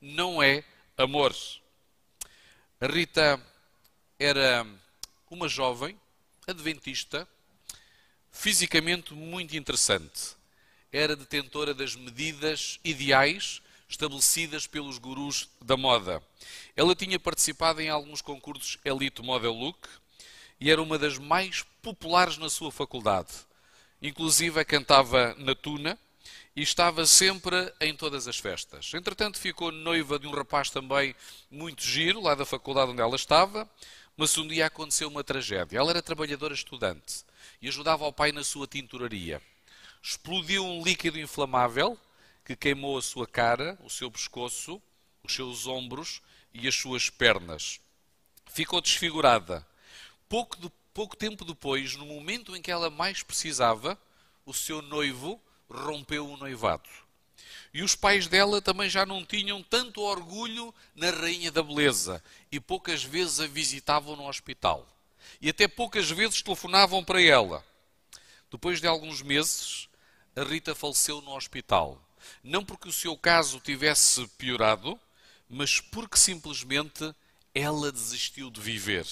não 0.00 0.42
é 0.42 0.64
amor. 0.96 1.36
Rita 2.80 3.38
era 4.18 4.66
uma 5.30 5.48
jovem 5.48 5.98
adventista, 6.46 7.26
fisicamente 8.30 9.14
muito 9.14 9.56
interessante. 9.56 10.36
Era 10.92 11.16
detentora 11.16 11.74
das 11.74 11.94
medidas 11.96 12.78
ideais 12.84 13.62
estabelecidas 13.88 14.66
pelos 14.66 14.98
gurus 14.98 15.48
da 15.60 15.76
moda. 15.76 16.22
Ela 16.76 16.94
tinha 16.94 17.18
participado 17.18 17.80
em 17.80 17.88
alguns 17.88 18.20
concursos 18.20 18.78
Elite 18.84 19.22
Model 19.22 19.52
Look 19.52 19.88
e 20.60 20.70
era 20.70 20.82
uma 20.82 20.98
das 20.98 21.18
mais 21.18 21.64
populares 21.82 22.38
na 22.38 22.48
sua 22.48 22.72
faculdade. 22.72 23.32
Inclusive 24.02 24.64
cantava 24.64 25.34
na 25.38 25.54
tuna 25.54 25.98
e 26.56 26.62
estava 26.62 27.04
sempre 27.06 27.72
em 27.80 27.94
todas 27.94 28.28
as 28.28 28.38
festas. 28.38 28.92
Entretanto, 28.94 29.38
ficou 29.38 29.72
noiva 29.72 30.18
de 30.18 30.26
um 30.26 30.30
rapaz 30.30 30.70
também 30.70 31.14
muito 31.50 31.82
giro, 31.82 32.20
lá 32.20 32.34
da 32.34 32.44
faculdade 32.44 32.92
onde 32.92 33.00
ela 33.00 33.16
estava, 33.16 33.68
mas 34.16 34.36
um 34.38 34.46
dia 34.46 34.66
aconteceu 34.66 35.08
uma 35.08 35.24
tragédia. 35.24 35.78
Ela 35.78 35.90
era 35.90 36.02
trabalhadora 36.02 36.54
estudante 36.54 37.24
e 37.60 37.68
ajudava 37.68 38.04
ao 38.04 38.12
pai 38.12 38.32
na 38.32 38.44
sua 38.44 38.66
tinturaria. 38.66 39.42
Explodiu 40.02 40.64
um 40.64 40.82
líquido 40.82 41.18
inflamável 41.18 41.98
que 42.44 42.54
queimou 42.54 42.98
a 42.98 43.02
sua 43.02 43.26
cara, 43.26 43.78
o 43.82 43.90
seu 43.90 44.10
pescoço, 44.10 44.80
os 45.22 45.34
seus 45.34 45.66
ombros 45.66 46.20
e 46.52 46.68
as 46.68 46.74
suas 46.74 47.08
pernas. 47.10 47.80
Ficou 48.46 48.80
desfigurada. 48.80 49.66
Pouco, 50.28 50.56
de, 50.58 50.70
pouco 50.92 51.16
tempo 51.16 51.44
depois, 51.44 51.96
no 51.96 52.06
momento 52.06 52.54
em 52.54 52.62
que 52.62 52.70
ela 52.70 52.90
mais 52.90 53.22
precisava, 53.22 53.98
o 54.44 54.52
seu 54.52 54.82
noivo 54.82 55.40
rompeu 55.68 56.28
o 56.28 56.36
noivado. 56.36 56.88
E 57.72 57.82
os 57.82 57.96
pais 57.96 58.28
dela 58.28 58.62
também 58.62 58.88
já 58.88 59.04
não 59.04 59.24
tinham 59.24 59.62
tanto 59.62 60.00
orgulho 60.00 60.72
na 60.94 61.10
rainha 61.10 61.50
da 61.50 61.62
beleza 61.62 62.22
e 62.50 62.60
poucas 62.60 63.02
vezes 63.02 63.40
a 63.40 63.46
visitavam 63.46 64.14
no 64.14 64.28
hospital. 64.28 64.88
E 65.40 65.50
até 65.50 65.66
poucas 65.66 66.10
vezes 66.10 66.42
telefonavam 66.42 67.02
para 67.04 67.20
ela. 67.20 67.64
Depois 68.50 68.80
de 68.80 68.86
alguns 68.86 69.22
meses, 69.22 69.88
a 70.36 70.44
Rita 70.44 70.74
faleceu 70.74 71.20
no 71.20 71.34
hospital. 71.34 72.00
Não 72.42 72.64
porque 72.64 72.88
o 72.88 72.92
seu 72.92 73.16
caso 73.16 73.60
tivesse 73.60 74.26
piorado, 74.38 74.98
mas 75.48 75.80
porque 75.80 76.16
simplesmente 76.16 77.14
ela 77.54 77.90
desistiu 77.90 78.50
de 78.50 78.60
viver. 78.60 79.06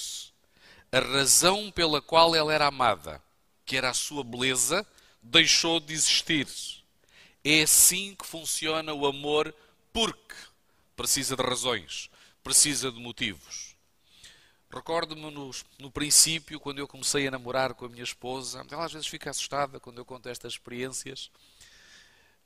A 0.91 1.01
razão 1.01 1.71
pela 1.71 2.01
qual 2.01 2.35
ela 2.35 2.53
era 2.53 2.67
amada, 2.67 3.23
que 3.65 3.77
era 3.77 3.91
a 3.91 3.95
sua 3.95 4.23
beleza, 4.23 4.87
deixou 5.23 5.81
de 5.81 5.93
existir. 5.93 6.47
É 7.45 7.63
assim 7.63 8.15
que 8.15 8.25
funciona 8.25 8.95
o 8.95 9.05
amor, 9.05 9.53
porque 9.93 10.35
precisa 10.95 11.35
de 11.35 11.43
razões, 11.43 12.09
precisa 12.43 12.93
de 12.93 13.01
motivos. 13.01 13.75
Recordo-me 14.71 15.31
no, 15.31 15.51
no, 15.79 15.91
princípio, 15.91 16.61
quando 16.61 16.79
eu 16.79 16.87
comecei 16.87 17.27
a 17.27 17.31
namorar 17.31 17.75
com 17.75 17.85
a 17.85 17.89
minha 17.89 18.05
esposa, 18.05 18.65
ela 18.71 18.85
às 18.85 18.93
vezes 18.93 19.09
fica 19.09 19.29
assustada 19.29 19.81
quando 19.81 19.99
eu 19.99 20.05
conto 20.05 20.29
estas 20.29 20.55
experiências. 20.55 21.31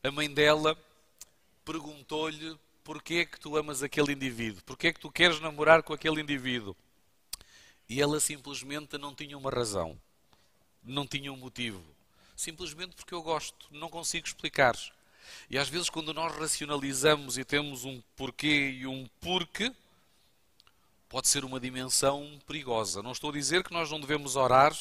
A 0.02 0.10
mãe 0.10 0.32
dela 0.32 0.76
perguntou-lhe 1.64 2.58
porquê 2.82 3.14
é 3.16 3.24
que 3.26 3.38
tu 3.38 3.56
amas 3.56 3.82
aquele 3.82 4.12
indivíduo, 4.12 4.62
porquê 4.64 4.88
é 4.88 4.92
que 4.92 5.00
tu 5.00 5.10
queres 5.10 5.40
namorar 5.40 5.82
com 5.82 5.92
aquele 5.92 6.20
indivíduo. 6.20 6.74
E 7.88 8.00
ela 8.00 8.18
simplesmente 8.18 8.96
não 8.98 9.14
tinha 9.14 9.36
uma 9.36 9.50
razão, 9.50 10.00
não 10.82 11.06
tinha 11.06 11.32
um 11.32 11.36
motivo 11.36 11.95
simplesmente 12.36 12.94
porque 12.94 13.14
eu 13.14 13.22
gosto, 13.22 13.66
não 13.70 13.88
consigo 13.88 14.26
explicar. 14.26 14.76
E 15.50 15.58
às 15.58 15.68
vezes, 15.68 15.90
quando 15.90 16.12
nós 16.12 16.36
racionalizamos 16.36 17.38
e 17.38 17.44
temos 17.44 17.84
um 17.84 18.00
porquê 18.14 18.76
e 18.78 18.86
um 18.86 19.08
porquê, 19.20 19.72
pode 21.08 21.28
ser 21.28 21.44
uma 21.44 21.58
dimensão 21.58 22.38
perigosa. 22.46 23.02
Não 23.02 23.12
estou 23.12 23.30
a 23.30 23.32
dizer 23.32 23.64
que 23.64 23.72
nós 23.72 23.90
não 23.90 24.00
devemos 24.00 24.36
orar 24.36 24.76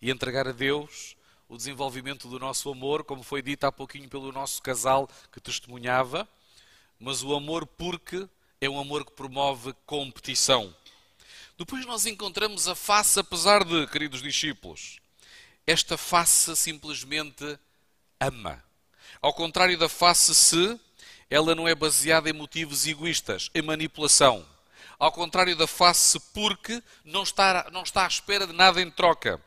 e 0.00 0.10
entregar 0.10 0.48
a 0.48 0.52
Deus 0.52 1.16
o 1.48 1.56
desenvolvimento 1.56 2.28
do 2.28 2.38
nosso 2.38 2.70
amor, 2.70 3.04
como 3.04 3.22
foi 3.22 3.40
dito 3.40 3.64
há 3.64 3.72
pouquinho 3.72 4.08
pelo 4.08 4.30
nosso 4.32 4.60
casal 4.62 5.08
que 5.32 5.40
testemunhava, 5.40 6.28
mas 7.00 7.22
o 7.22 7.34
amor 7.34 7.66
porque 7.66 8.28
é 8.60 8.68
um 8.68 8.78
amor 8.78 9.04
que 9.04 9.12
promove 9.12 9.74
competição. 9.86 10.74
Depois 11.56 11.84
nós 11.86 12.06
encontramos 12.06 12.68
a 12.68 12.74
face, 12.74 13.18
apesar 13.18 13.64
de, 13.64 13.86
queridos 13.88 14.22
discípulos, 14.22 15.00
esta 15.68 15.98
face 15.98 16.56
simplesmente 16.56 17.58
ama. 18.18 18.64
Ao 19.20 19.34
contrário 19.34 19.76
da 19.76 19.86
face 19.86 20.34
se, 20.34 20.80
ela 21.28 21.54
não 21.54 21.68
é 21.68 21.74
baseada 21.74 22.30
em 22.30 22.32
motivos 22.32 22.86
egoístas, 22.86 23.50
em 23.54 23.60
manipulação. 23.60 24.48
Ao 24.98 25.12
contrário 25.12 25.54
da 25.54 25.66
face 25.66 26.18
porque 26.32 26.82
não 27.04 27.22
está, 27.22 27.68
não 27.70 27.82
está 27.82 28.06
à 28.06 28.08
espera 28.08 28.46
de 28.46 28.54
nada 28.54 28.80
em 28.80 28.90
troca. 28.90 29.38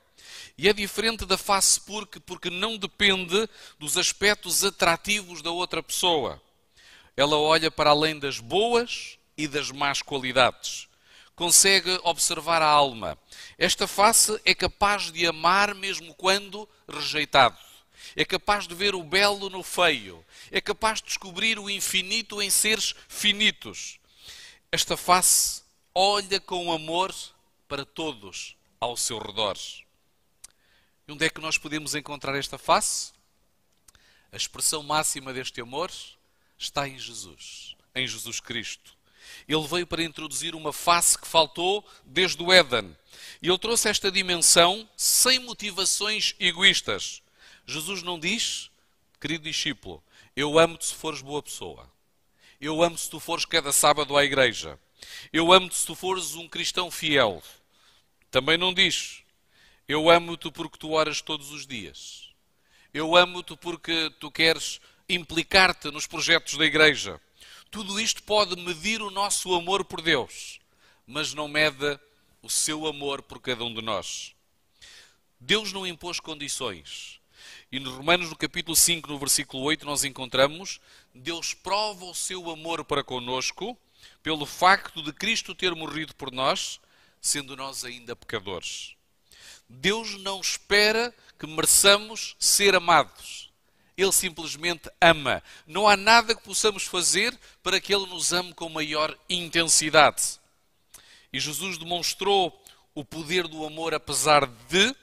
E 0.56 0.70
é 0.70 0.74
diferente 0.74 1.26
da 1.26 1.40
face 1.40 1.82
porque, 1.82 2.20
porque 2.20 2.52
não 2.52 2.78
depende 2.78 3.50
dos 3.80 3.98
aspectos 3.98 4.64
atrativos 4.64 5.42
da 5.42 5.50
outra 5.50 5.82
pessoa. 5.82 6.40
Ela 7.18 7.36
olha 7.36 7.72
para 7.72 7.90
além 7.90 8.20
das 8.20 8.40
boas 8.40 9.18
e 9.36 9.48
das 9.48 9.72
más 9.72 10.04
qualidades 10.04 10.88
consegue 11.42 12.00
observar 12.04 12.62
a 12.62 12.68
alma. 12.68 13.18
Esta 13.58 13.88
face 13.88 14.40
é 14.46 14.54
capaz 14.54 15.12
de 15.12 15.26
amar 15.26 15.74
mesmo 15.74 16.14
quando 16.14 16.70
rejeitado. 16.88 17.58
É 18.16 18.24
capaz 18.24 18.68
de 18.68 18.76
ver 18.76 18.94
o 18.94 19.02
belo 19.02 19.50
no 19.50 19.64
feio. 19.64 20.24
É 20.52 20.62
capaz 20.62 21.00
de 21.02 21.08
descobrir 21.08 21.58
o 21.58 21.68
infinito 21.68 22.44
em 22.44 22.52
seres 22.52 22.94
finitos. 23.08 24.00
Esta 24.72 24.96
face 24.96 25.64
olha 25.96 26.40
com 26.40 26.72
amor 26.72 27.12
para 27.68 27.84
todos 27.84 28.56
ao 28.80 28.96
seu 28.96 29.18
redor. 29.18 29.58
E 31.08 31.12
onde 31.12 31.26
é 31.26 31.30
que 31.32 31.42
nós 31.42 31.58
podemos 31.58 31.96
encontrar 31.96 32.38
esta 32.38 32.60
face? 32.60 33.14
A 34.32 34.38
expressão 34.38 34.84
máxima 34.84 35.34
deste 35.34 35.60
amor 35.60 35.92
está 36.56 36.88
em 36.88 37.00
Jesus, 37.00 37.76
em 37.96 38.08
Jesus 38.08 38.40
Cristo. 38.40 39.01
Ele 39.48 39.68
veio 39.68 39.88
para 39.88 40.04
introduzir 40.04 40.56
uma 40.56 40.74
face 40.74 41.18
que 41.18 41.28
faltou 41.28 41.86
desde 42.06 42.42
o 42.42 42.52
Éden. 42.52 42.96
E 43.42 43.48
ele 43.48 43.58
trouxe 43.58 43.90
esta 43.90 44.12
dimensão 44.12 44.88
sem 44.96 45.40
motivações 45.40 46.36
egoístas. 46.40 47.22
Jesus 47.66 48.04
não 48.04 48.20
diz, 48.20 48.70
querido 49.20 49.44
discípulo, 49.44 50.04
eu 50.36 50.60
amo-te 50.60 50.86
se 50.86 50.96
fores 50.96 51.22
boa 51.22 51.42
pessoa. 51.42 51.90
Eu 52.60 52.84
amo 52.84 52.98
se 52.98 53.10
tu 53.10 53.20
fores 53.20 53.46
cada 53.46 53.72
sábado 53.72 54.16
à 54.16 54.24
igreja. 54.24 54.80
Eu 55.34 55.52
amo-te 55.52 55.76
se 55.78 55.86
tu 55.86 55.96
fores 55.96 56.36
um 56.36 56.48
cristão 56.48 56.92
fiel. 56.92 57.42
Também 58.30 58.58
não 58.58 58.74
diz, 58.74 59.24
eu 59.88 60.10
amo-te 60.10 60.52
porque 60.52 60.78
tu 60.78 60.92
oras 60.92 61.22
todos 61.22 61.52
os 61.52 61.66
dias. 61.66 62.30
Eu 62.94 63.16
amo-te 63.16 63.58
porque 63.58 64.12
tu 64.20 64.30
queres 64.30 64.80
implicar-te 65.10 65.90
nos 65.92 66.06
projetos 66.06 66.58
da 66.58 66.66
igreja. 66.66 67.20
Tudo 67.72 68.02
isto 68.02 68.22
pode 68.24 68.58
medir 68.58 69.02
o 69.02 69.10
nosso 69.10 69.56
amor 69.56 69.86
por 69.86 70.02
Deus, 70.02 70.60
mas 71.08 71.34
não 71.34 71.48
mede 71.48 71.98
o 72.42 72.50
seu 72.50 72.86
amor 72.86 73.22
por 73.22 73.40
cada 73.40 73.64
um 73.64 73.74
de 73.74 73.82
nós. 73.82 74.36
Deus 75.40 75.72
não 75.72 75.88
impôs 75.88 76.20
condições. 76.20 77.22
E 77.72 77.80
nos 77.80 77.94
Romanos, 77.94 78.30
no 78.30 78.36
capítulo 78.36 78.76
5, 78.76 79.10
no 79.10 79.18
versículo 79.18 79.64
8, 79.64 79.86
nós 79.86 80.04
encontramos: 80.04 80.82
Deus 81.16 81.54
prova 81.54 82.04
o 82.04 82.14
seu 82.14 82.52
amor 82.52 82.84
para 82.84 83.06
conosco 83.06 83.78
pelo 84.22 84.46
facto 84.46 85.02
de 85.02 85.14
Cristo 85.14 85.56
ter 85.56 85.74
morrido 85.74 86.14
por 86.16 86.30
nós, 86.30 86.78
sendo 87.22 87.56
nós 87.56 87.86
ainda 87.86 88.18
pecadores. 88.18 88.96
Deus 89.70 90.20
não 90.20 90.42
espera 90.42 91.16
que 91.40 91.48
mereçamos 91.48 92.36
ser 92.38 92.76
amados. 92.76 93.41
Ele 93.98 94.12
simplesmente 94.12 94.90
ama. 95.00 95.44
Não 95.68 95.88
há 95.88 95.96
nada 95.96 96.34
que 96.34 96.44
possamos 96.44 96.84
fazer 96.84 97.38
para 97.62 97.80
que 97.80 97.94
Ele 97.94 98.06
nos 98.08 98.32
ame 98.34 98.54
com 98.54 98.70
maior 98.70 99.18
intensidade. 99.30 100.40
E 101.32 101.40
Jesus 101.40 101.78
demonstrou 101.78 102.62
o 102.94 103.06
poder 103.06 103.48
do 103.48 103.66
amor 103.66 103.94
apesar 103.94 104.46
de 104.46 104.96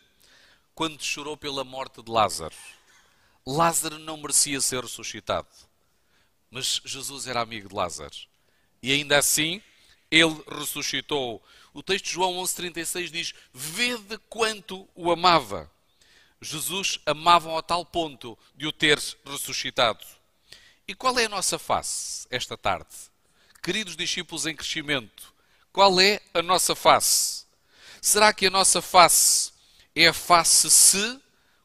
quando 0.75 1.03
chorou 1.03 1.37
pela 1.37 1.65
morte 1.65 2.03
de 2.03 2.11
Lázaro. 2.11 2.55
Lázaro 3.47 3.99
não 3.99 4.19
merecia 4.19 4.61
ser 4.61 4.83
ressuscitado, 4.83 5.49
mas 6.51 6.81
Jesus 6.85 7.27
era 7.27 7.41
amigo 7.41 7.69
de 7.69 7.75
Lázaro. 7.75 8.15
E 8.83 8.93
ainda 8.93 9.19
assim, 9.19 9.63
ele 10.11 10.43
ressuscitou. 10.47 11.43
O 11.73 11.83
texto 11.83 12.07
de 12.07 12.13
João 12.13 12.35
11,36 12.43 13.11
diz: 13.11 13.35
Vede 13.53 14.19
quanto 14.29 14.89
o 14.95 15.11
amava. 15.11 15.71
Jesus 16.41 17.01
amava 17.05 17.59
a 17.59 17.63
tal 17.63 17.85
ponto 17.85 18.39
de 18.55 18.67
o 18.67 18.73
ter 18.73 18.99
ressuscitado. 19.25 20.05
E 20.87 20.95
qual 20.95 21.19
é 21.19 21.25
a 21.25 21.29
nossa 21.29 21.59
face 21.59 22.27
esta 22.31 22.57
tarde? 22.57 22.95
Queridos 23.63 23.97
discípulos 23.97 24.47
em 24.47 24.55
crescimento, 24.55 25.35
qual 25.73 26.01
é 26.01 26.21
a 26.33 26.41
nossa 26.41 26.75
face? 26.75 27.45
Será 28.01 28.33
que 28.33 28.47
a 28.47 28.51
nossa 28.51 28.81
face 28.81 29.53
é 29.95 30.07
a 30.07 30.13
face 30.13 30.71
se 30.71 31.21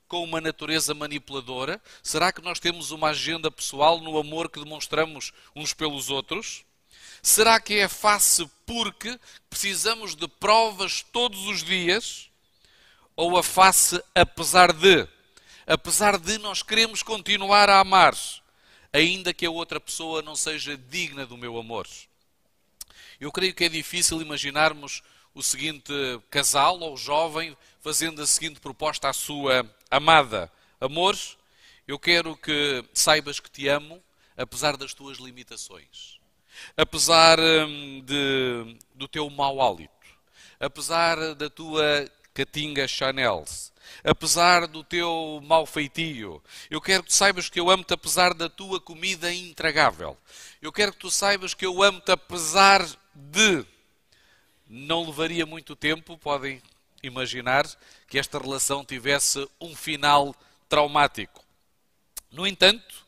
com 0.08 0.24
uma 0.24 0.42
natureza 0.42 0.94
manipuladora? 0.94 1.82
Será 2.02 2.32
que 2.32 2.42
nós 2.42 2.60
temos 2.60 2.92
uma 2.92 3.10
agenda 3.10 3.50
pessoal 3.50 4.00
no 4.00 4.18
amor 4.18 4.50
que 4.50 4.64
demonstramos 4.64 5.32
uns 5.56 5.74
pelos 5.74 6.10
outros? 6.10 6.66
Será 7.22 7.60
que 7.60 7.76
é 7.76 7.86
a 7.86 7.90
face 7.90 8.50
porque 8.66 9.18
precisamos 9.50 10.16
de 10.16 10.28
provas 10.28 11.06
todos 11.12 11.48
os 11.48 11.64
dias? 11.64 12.30
Ou 13.16 13.38
a 13.38 13.44
face 13.44 14.02
apesar 14.16 14.74
de? 14.74 15.08
Apesar 15.66 16.18
de 16.18 16.38
nós 16.40 16.62
queremos 16.62 17.04
continuar 17.04 17.70
a 17.70 17.80
amar, 17.80 18.16
ainda 18.92 19.34
que 19.34 19.46
a 19.46 19.52
outra 19.52 19.80
pessoa 19.80 20.22
não 20.22 20.36
seja 20.36 20.76
digna 20.76 21.26
do 21.26 21.38
meu 21.38 21.58
amor. 21.58 21.88
Eu 23.20 23.32
creio 23.32 23.54
que 23.54 23.64
é 23.64 23.70
difícil 23.70 24.22
imaginarmos 24.22 25.02
o 25.34 25.42
seguinte 25.42 25.94
casal 26.30 26.80
ou 26.80 26.98
jovem 26.98 27.56
fazendo 27.82 28.22
a 28.22 28.28
seguinte 28.28 28.60
proposta 28.60 29.10
à 29.10 29.14
sua 29.14 29.66
amada: 29.90 30.52
Amor, 30.80 31.18
eu 31.88 31.98
quero 32.00 32.36
que 32.36 32.84
saibas 32.94 33.40
que 33.40 33.50
te 33.50 33.68
amo, 33.68 34.02
apesar 34.38 34.78
das 34.78 34.94
tuas 34.94 35.18
limitações, 35.18 36.20
apesar 36.76 37.40
hum, 37.40 38.02
de, 38.06 38.78
do 38.94 39.08
teu 39.08 39.30
mau 39.30 39.62
hálito, 39.62 39.92
apesar 40.60 41.36
da 41.36 41.50
tua 41.50 42.10
catinga 42.34 42.88
Chanel, 42.88 43.46
apesar 44.04 44.68
do 44.68 44.84
teu 44.84 45.40
mau 45.44 45.66
feitio. 45.66 46.42
Eu 46.70 46.82
quero 46.82 47.04
que 47.04 47.10
tu 47.10 47.16
saibas 47.16 47.50
que 47.50 47.60
eu 47.60 47.70
amo-te 47.70 47.94
apesar 47.94 48.34
da 48.34 48.50
tua 48.50 48.82
comida 48.82 49.32
intragável. 49.32 50.18
Eu 50.62 50.72
quero 50.72 50.94
que 50.94 51.00
tu 51.00 51.12
saibas 51.12 51.54
que 51.54 51.66
eu 51.66 51.84
amo-te 51.84 52.12
apesar 52.12 52.86
de. 53.14 53.66
Não 54.68 55.06
levaria 55.06 55.46
muito 55.46 55.76
tempo, 55.76 56.18
podem 56.18 56.62
imaginar, 57.04 57.68
que 58.08 58.18
esta 58.18 58.40
relação 58.40 58.84
tivesse 58.84 59.48
um 59.60 59.76
final 59.76 60.36
traumático. 60.68 61.44
No 62.32 62.48
entanto, 62.48 63.06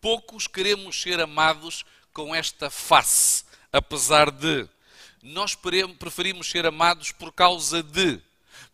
poucos 0.00 0.46
queremos 0.46 1.00
ser 1.00 1.20
amados 1.20 1.84
com 2.12 2.34
esta 2.34 2.70
face, 2.70 3.44
apesar 3.72 4.30
de. 4.30 4.68
Nós 5.22 5.56
preferimos 5.98 6.50
ser 6.50 6.66
amados 6.66 7.12
por 7.12 7.32
causa 7.32 7.82
de. 7.82 8.20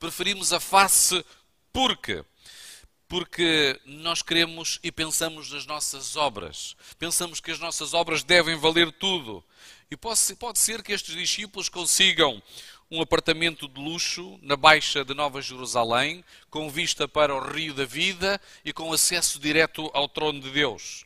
Preferimos 0.00 0.52
a 0.52 0.58
face 0.58 1.24
porque 1.72 2.24
porque 3.06 3.78
nós 3.84 4.22
queremos 4.22 4.78
e 4.84 4.92
pensamos 4.92 5.50
nas 5.50 5.66
nossas 5.66 6.14
obras. 6.14 6.76
Pensamos 6.96 7.40
que 7.40 7.50
as 7.50 7.58
nossas 7.58 7.92
obras 7.92 8.22
devem 8.22 8.56
valer 8.56 8.92
tudo. 8.92 9.44
E 9.90 9.96
pode, 9.96 10.20
ser 10.60 10.80
que 10.80 10.92
estes 10.92 11.16
discípulos 11.16 11.68
consigam 11.68 12.40
um 12.88 13.02
apartamento 13.02 13.66
de 13.66 13.80
luxo 13.80 14.38
na 14.40 14.56
Baixa 14.56 15.04
de 15.04 15.12
Nova 15.12 15.42
Jerusalém, 15.42 16.24
com 16.48 16.70
vista 16.70 17.08
para 17.08 17.34
o 17.34 17.52
Rio 17.52 17.74
da 17.74 17.84
Vida 17.84 18.40
e 18.64 18.72
com 18.72 18.92
acesso 18.92 19.40
direto 19.40 19.90
ao 19.92 20.08
trono 20.08 20.40
de 20.40 20.50
Deus. 20.50 21.04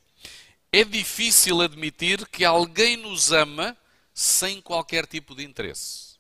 É 0.71 0.85
difícil 0.85 1.63
admitir 1.63 2.29
que 2.29 2.45
alguém 2.45 2.99
nos 2.99 3.33
ama 3.33 3.75
sem 4.13 4.61
qualquer 4.61 5.07
tipo 5.07 5.35
de 5.35 5.43
interesse. 5.43 6.14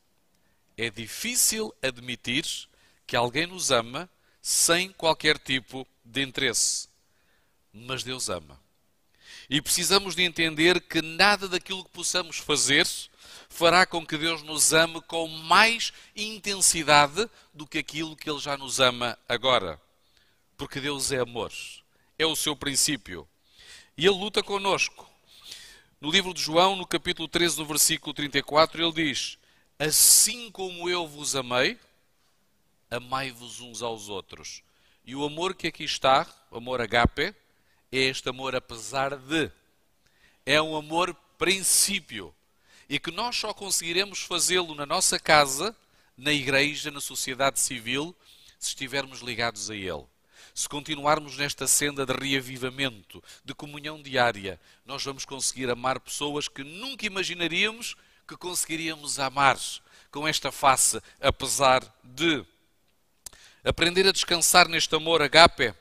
É 0.76 0.90
difícil 0.90 1.74
admitir 1.82 2.44
que 3.06 3.16
alguém 3.16 3.46
nos 3.46 3.70
ama 3.70 4.08
sem 4.42 4.90
qualquer 4.92 5.38
tipo 5.38 5.86
de 6.04 6.22
interesse. 6.22 6.88
Mas 7.72 8.02
Deus 8.02 8.28
ama. 8.28 8.60
E 9.48 9.60
precisamos 9.60 10.14
de 10.14 10.22
entender 10.22 10.80
que 10.80 11.02
nada 11.02 11.48
daquilo 11.48 11.84
que 11.84 11.90
possamos 11.90 12.38
fazer 12.38 12.86
fará 13.48 13.86
com 13.86 14.04
que 14.04 14.16
Deus 14.16 14.42
nos 14.42 14.72
ame 14.72 15.00
com 15.02 15.28
mais 15.28 15.92
intensidade 16.16 17.28
do 17.52 17.66
que 17.66 17.78
aquilo 17.78 18.16
que 18.16 18.28
Ele 18.28 18.40
já 18.40 18.56
nos 18.56 18.80
ama 18.80 19.18
agora. 19.28 19.80
Porque 20.56 20.80
Deus 20.80 21.12
é 21.12 21.20
amor. 21.20 21.52
É 22.18 22.26
o 22.26 22.36
seu 22.36 22.56
princípio. 22.56 23.28
E 23.96 24.06
Ele 24.06 24.16
luta 24.16 24.42
conosco. 24.42 25.08
No 26.00 26.10
livro 26.10 26.34
de 26.34 26.42
João, 26.42 26.76
no 26.76 26.86
capítulo 26.86 27.28
13, 27.28 27.58
no 27.58 27.64
versículo 27.64 28.12
34, 28.12 28.82
ele 28.82 28.92
diz: 28.92 29.38
Assim 29.78 30.52
como 30.52 30.88
eu 30.88 31.06
vos 31.06 31.34
amei, 31.34 31.78
amai-vos 32.88 33.60
uns 33.60 33.82
aos 33.82 34.08
outros. 34.08 34.62
E 35.04 35.16
o 35.16 35.24
amor 35.24 35.54
que 35.54 35.66
aqui 35.66 35.82
está, 35.82 36.26
o 36.50 36.56
amor 36.56 36.80
agape, 36.80 37.34
é 37.90 37.98
este 37.98 38.28
amor 38.28 38.54
apesar 38.54 39.16
de. 39.16 39.50
É 40.46 40.62
um 40.62 40.76
amor 40.76 41.12
princípio. 41.36 42.32
E 42.88 43.00
que 43.00 43.10
nós 43.10 43.36
só 43.36 43.52
conseguiremos 43.52 44.20
fazê-lo 44.20 44.74
na 44.76 44.86
nossa 44.86 45.18
casa, 45.18 45.76
na 46.16 46.32
igreja, 46.32 46.90
na 46.92 47.00
sociedade 47.00 47.58
civil, 47.58 48.14
se 48.58 48.68
estivermos 48.68 49.20
ligados 49.20 49.70
a 49.70 49.74
Ele. 49.74 50.04
Se 50.54 50.68
continuarmos 50.68 51.36
nesta 51.36 51.66
senda 51.66 52.06
de 52.06 52.12
reavivamento, 52.12 53.22
de 53.44 53.52
comunhão 53.52 54.00
diária, 54.00 54.60
nós 54.86 55.02
vamos 55.02 55.24
conseguir 55.24 55.68
amar 55.68 55.98
pessoas 55.98 56.46
que 56.46 56.62
nunca 56.62 57.06
imaginaríamos 57.06 57.96
que 58.26 58.36
conseguiríamos 58.36 59.18
amar 59.18 59.58
com 60.10 60.26
esta 60.26 60.50
face, 60.50 61.00
apesar 61.20 61.82
de. 62.02 62.44
Aprender 63.64 64.06
a 64.06 64.12
descansar 64.12 64.68
neste 64.68 64.94
amor 64.94 65.22
agape 65.22 65.74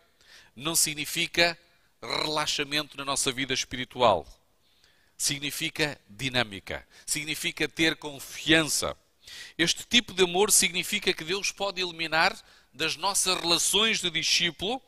não 0.55 0.75
significa 0.75 1.57
relaxamento 2.01 2.95
na 2.97 3.03
nossa 3.03 3.31
vida 3.31 3.53
espiritual. 3.53 4.25
Significa 5.17 5.99
dinâmica, 6.09 6.87
significa 7.05 7.67
ter 7.67 7.97
confiança. 7.97 8.97
Este 9.57 9.85
tipo 9.85 10.13
de 10.13 10.23
amor 10.23 10.51
significa 10.51 11.13
que 11.13 11.23
Deus 11.23 11.51
pode 11.51 11.81
eliminar 11.81 12.37
das 12.73 12.95
nossas 12.95 13.39
relações 13.39 13.99
de 13.99 14.09
discípulo 14.09 14.81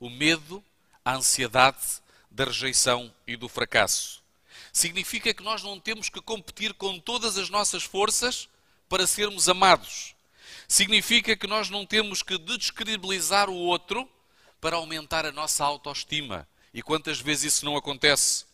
o 0.00 0.08
medo, 0.08 0.64
a 1.04 1.14
ansiedade 1.14 2.00
da 2.30 2.44
rejeição 2.44 3.12
e 3.26 3.36
do 3.36 3.48
fracasso. 3.48 4.22
Significa 4.78 5.34
que 5.34 5.42
nós 5.42 5.62
não 5.62 5.80
temos 5.80 6.08
que 6.08 6.20
competir 6.20 6.72
com 6.74 6.98
todas 6.98 7.36
as 7.36 7.50
nossas 7.50 7.82
forças 7.82 8.48
para 8.88 9.06
sermos 9.06 9.48
amados 9.48 10.14
Significa 10.68 11.34
que 11.34 11.46
nós 11.46 11.70
não 11.70 11.86
temos 11.86 12.22
que 12.22 12.36
descredibilizar 12.36 13.48
o 13.48 13.54
outro 13.54 14.06
para 14.60 14.76
aumentar 14.76 15.24
a 15.24 15.32
nossa 15.32 15.64
autoestima. 15.64 16.46
E 16.74 16.82
quantas 16.82 17.18
vezes 17.18 17.54
isso 17.54 17.64
não 17.64 17.74
acontece? 17.74 18.44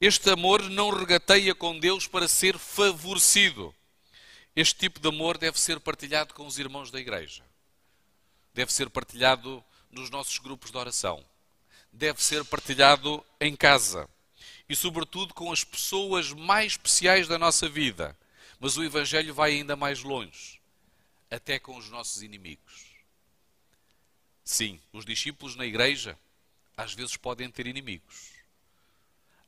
Este 0.00 0.30
amor 0.30 0.62
não 0.68 0.90
regateia 0.90 1.54
com 1.54 1.78
Deus 1.78 2.08
para 2.08 2.26
ser 2.26 2.58
favorecido. 2.58 3.72
Este 4.56 4.74
tipo 4.74 4.98
de 4.98 5.08
amor 5.08 5.38
deve 5.38 5.60
ser 5.60 5.78
partilhado 5.78 6.34
com 6.34 6.44
os 6.44 6.58
irmãos 6.58 6.90
da 6.90 6.98
igreja. 6.98 7.44
Deve 8.52 8.72
ser 8.72 8.90
partilhado 8.90 9.64
nos 9.92 10.10
nossos 10.10 10.38
grupos 10.38 10.72
de 10.72 10.76
oração. 10.76 11.24
Deve 11.92 12.22
ser 12.22 12.44
partilhado 12.44 13.24
em 13.40 13.54
casa. 13.54 14.08
E, 14.68 14.76
sobretudo, 14.76 15.32
com 15.32 15.50
as 15.50 15.64
pessoas 15.64 16.32
mais 16.32 16.72
especiais 16.72 17.26
da 17.26 17.38
nossa 17.38 17.68
vida. 17.68 18.16
Mas 18.60 18.76
o 18.76 18.84
Evangelho 18.84 19.32
vai 19.32 19.52
ainda 19.52 19.76
mais 19.76 20.02
longe 20.02 20.60
até 21.30 21.58
com 21.58 21.76
os 21.76 21.88
nossos 21.88 22.22
inimigos. 22.22 22.88
Sim, 24.44 24.80
os 24.92 25.04
discípulos 25.04 25.56
na 25.56 25.66
igreja 25.66 26.18
às 26.76 26.94
vezes 26.94 27.16
podem 27.16 27.50
ter 27.50 27.66
inimigos. 27.66 28.32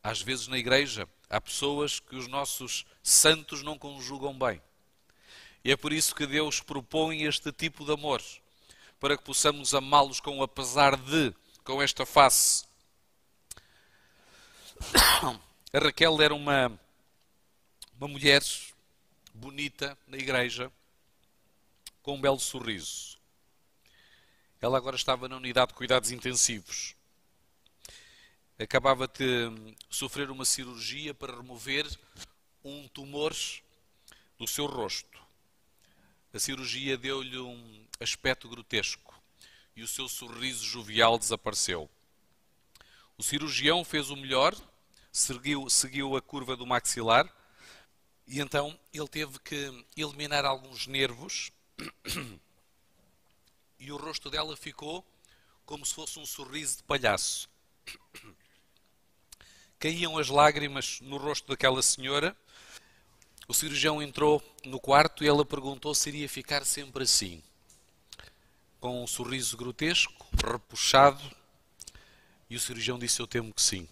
Às 0.03 0.21
vezes 0.21 0.47
na 0.47 0.59
igreja 0.59 1.09
há 1.29 1.41
pessoas 1.41 2.01
que 2.01 2.17
os 2.17 2.27
nossos 2.27 2.85
santos 3.03 3.63
não 3.63 3.79
conjugam 3.79 4.37
bem. 4.39 4.61
E 5.65 5.71
é 5.71 5.77
por 5.77 5.93
isso 5.93 6.15
que 6.15 6.27
Deus 6.27 6.61
propõe 6.61 7.23
este 7.25 7.53
tipo 7.53 7.85
de 7.85 7.93
amor. 7.93 8.23
para 8.99 9.17
que 9.17 9.25
possamos 9.25 9.75
amá-los 9.75 10.21
com 10.21 10.43
apesar 10.43 10.95
de, 10.95 11.35
com 11.65 11.81
esta 11.81 12.05
face. 12.05 12.65
A 15.73 15.79
Raquel 15.79 16.21
era 16.21 16.35
uma, 16.35 16.81
uma 17.99 18.09
mulher 18.09 18.43
bonita 19.35 19.97
na 20.07 20.17
igreja, 20.17 20.71
com 22.03 22.17
um 22.17 22.21
belo 22.21 22.41
sorriso. 22.41 23.19
Ela 24.61 24.79
agora 24.79 24.97
estava 24.97 25.29
na 25.29 25.37
unidade 25.37 25.69
de 25.69 25.75
cuidados 25.75 26.11
intensivos. 26.11 26.95
Acabava 28.59 29.09
de 29.09 29.51
sofrer 29.89 30.31
uma 30.31 30.45
cirurgia 30.45 31.15
para 31.15 31.37
remover 31.37 31.87
um 32.63 32.87
tumor 32.89 33.35
no 34.39 34.47
seu 34.47 34.67
rosto. 34.67 35.19
A 36.33 36.39
cirurgia 36.39 36.97
deu-lhe 36.97 37.39
um 37.39 37.87
aspecto 37.99 38.49
grotesco 38.49 39.19
e 39.75 39.83
o 39.83 39.89
seu 39.89 40.09
sorriso 40.09 40.65
jovial 40.65 41.19
desapareceu. 41.19 41.89
O 43.17 43.23
cirurgião 43.23 43.85
fez 43.85 44.11
o 44.11 44.17
melhor, 44.17 44.55
seguiu, 45.13 45.69
seguiu 45.69 46.17
a 46.17 46.23
curva 46.23 46.57
do 46.57 46.67
maxilar 46.67 47.29
e 48.27 48.41
então 48.41 48.79
ele 48.93 49.09
teve 49.09 49.39
que 49.41 49.85
eliminar 49.97 50.45
alguns 50.45 50.87
nervos 50.87 51.51
e 53.79 53.91
o 53.91 53.97
rosto 53.97 54.31
dela 54.31 54.57
ficou 54.57 55.05
como 55.67 55.85
se 55.85 55.95
fosse 55.95 56.19
um 56.19 56.27
sorriso 56.27 56.79
de 56.79 56.83
palhaço. 56.83 57.49
Caíam 59.79 60.19
as 60.19 60.29
lágrimas 60.29 61.01
no 61.01 61.17
rosto 61.17 61.49
daquela 61.49 61.83
senhora. 61.83 62.37
O 63.49 63.55
cirurgião 63.55 64.03
entrou 64.03 64.43
no 64.65 64.79
quarto 64.79 65.25
e 65.25 65.29
ela 65.29 65.45
perguntou 65.45 65.95
se 65.95 66.09
iria 66.09 66.29
ficar 66.29 66.65
sempre 66.65 67.05
assim. 67.05 67.43
Com 68.81 69.03
um 69.03 69.07
sorriso 69.07 69.57
grotesco, 69.57 70.27
repuxado, 70.45 71.23
e 72.49 72.57
o 72.57 72.61
cirurgião 72.61 72.99
disse: 72.99 73.21
Eu 73.21 73.27
temo 73.27 73.53
que 73.53 73.63
sim. 73.63 73.89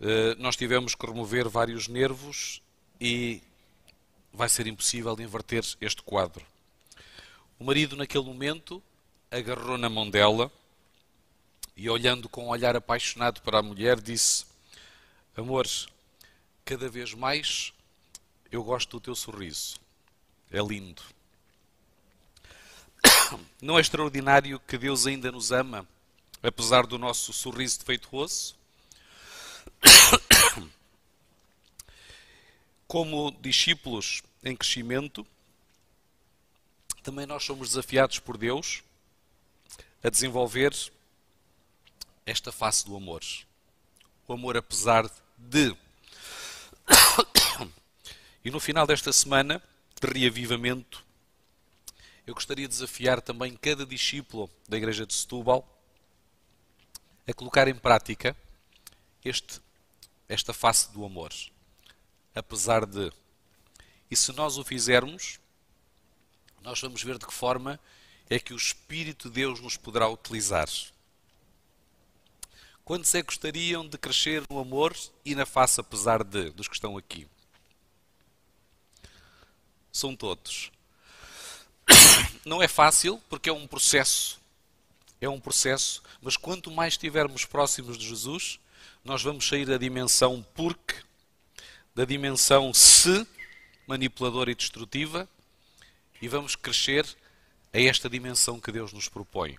Uh, 0.00 0.34
nós 0.38 0.56
tivemos 0.56 0.94
que 0.94 1.06
remover 1.06 1.46
vários 1.46 1.86
nervos 1.86 2.62
e 2.98 3.42
vai 4.32 4.48
ser 4.48 4.66
impossível 4.66 5.14
de 5.14 5.22
inverter 5.22 5.62
este 5.78 6.02
quadro. 6.02 6.44
O 7.58 7.64
marido, 7.64 7.96
naquele 7.96 8.24
momento, 8.24 8.82
agarrou 9.30 9.76
na 9.76 9.90
mão 9.90 10.08
dela 10.08 10.50
e, 11.76 11.90
olhando 11.90 12.30
com 12.30 12.46
um 12.46 12.48
olhar 12.48 12.74
apaixonado 12.74 13.42
para 13.42 13.58
a 13.58 13.62
mulher, 13.62 14.00
disse: 14.00 14.46
Amor, 15.36 15.66
cada 16.64 16.88
vez 16.88 17.12
mais 17.12 17.72
eu 18.50 18.64
gosto 18.64 18.98
do 18.98 19.00
teu 19.00 19.14
sorriso. 19.14 19.78
É 20.50 20.60
lindo. 20.60 21.02
Não 23.60 23.76
é 23.76 23.80
extraordinário 23.80 24.58
que 24.60 24.78
Deus 24.78 25.06
ainda 25.06 25.30
nos 25.30 25.52
ama, 25.52 25.86
apesar 26.42 26.86
do 26.86 26.98
nosso 26.98 27.32
sorriso 27.32 27.78
defeituoso? 27.78 28.59
Como 32.86 33.30
discípulos 33.40 34.22
em 34.42 34.56
crescimento, 34.56 35.26
também 37.02 37.26
nós 37.26 37.44
somos 37.44 37.68
desafiados 37.68 38.18
por 38.18 38.36
Deus 38.36 38.82
a 40.02 40.08
desenvolver 40.08 40.74
esta 42.26 42.52
face 42.52 42.84
do 42.84 42.96
amor. 42.96 43.22
O 44.26 44.32
amor 44.32 44.56
apesar 44.56 45.10
de. 45.36 45.76
E 48.42 48.50
no 48.50 48.58
final 48.58 48.86
desta 48.86 49.12
semana 49.12 49.62
de 50.00 50.08
reavivamento, 50.08 51.04
eu 52.26 52.32
gostaria 52.32 52.66
de 52.66 52.72
desafiar 52.72 53.20
também 53.20 53.54
cada 53.54 53.84
discípulo 53.84 54.48
da 54.66 54.78
Igreja 54.78 55.04
de 55.04 55.12
Setúbal 55.12 55.68
a 57.28 57.34
colocar 57.34 57.68
em 57.68 57.74
prática 57.74 58.34
este, 59.22 59.60
esta 60.30 60.54
face 60.54 60.90
do 60.92 61.04
amor 61.04 61.32
apesar 62.34 62.86
de. 62.86 63.12
E 64.10 64.16
se 64.16 64.32
nós 64.32 64.58
o 64.58 64.64
fizermos, 64.64 65.38
nós 66.62 66.80
vamos 66.80 67.02
ver 67.02 67.18
de 67.18 67.26
que 67.26 67.32
forma 67.32 67.78
é 68.28 68.38
que 68.38 68.52
o 68.52 68.56
Espírito 68.56 69.28
de 69.28 69.34
Deus 69.36 69.60
nos 69.60 69.76
poderá 69.76 70.08
utilizar. 70.08 70.68
Quantos 72.84 73.14
é 73.14 73.20
que 73.20 73.26
gostariam 73.26 73.86
de 73.86 73.96
crescer 73.96 74.42
no 74.50 74.58
amor 74.58 74.96
e 75.24 75.34
na 75.34 75.46
face, 75.46 75.80
apesar 75.80 76.24
de, 76.24 76.50
dos 76.50 76.66
que 76.66 76.74
estão 76.74 76.96
aqui? 76.96 77.28
São 79.92 80.16
todos. 80.16 80.72
Não 82.44 82.62
é 82.62 82.66
fácil, 82.66 83.22
porque 83.28 83.48
é 83.48 83.52
um 83.52 83.66
processo. 83.66 84.40
É 85.20 85.28
um 85.28 85.38
processo, 85.38 86.02
mas 86.22 86.36
quanto 86.36 86.70
mais 86.70 86.94
estivermos 86.94 87.44
próximos 87.44 87.98
de 87.98 88.08
Jesus, 88.08 88.58
nós 89.04 89.22
vamos 89.22 89.46
sair 89.46 89.66
da 89.66 89.78
dimensão 89.78 90.44
porque 90.54 90.94
da 91.94 92.04
dimensão 92.04 92.72
se, 92.72 93.26
manipuladora 93.86 94.50
e 94.50 94.54
destrutiva, 94.54 95.28
e 96.22 96.28
vamos 96.28 96.54
crescer 96.54 97.06
a 97.72 97.80
esta 97.80 98.08
dimensão 98.08 98.60
que 98.60 98.72
Deus 98.72 98.92
nos 98.92 99.08
propõe. 99.08 99.58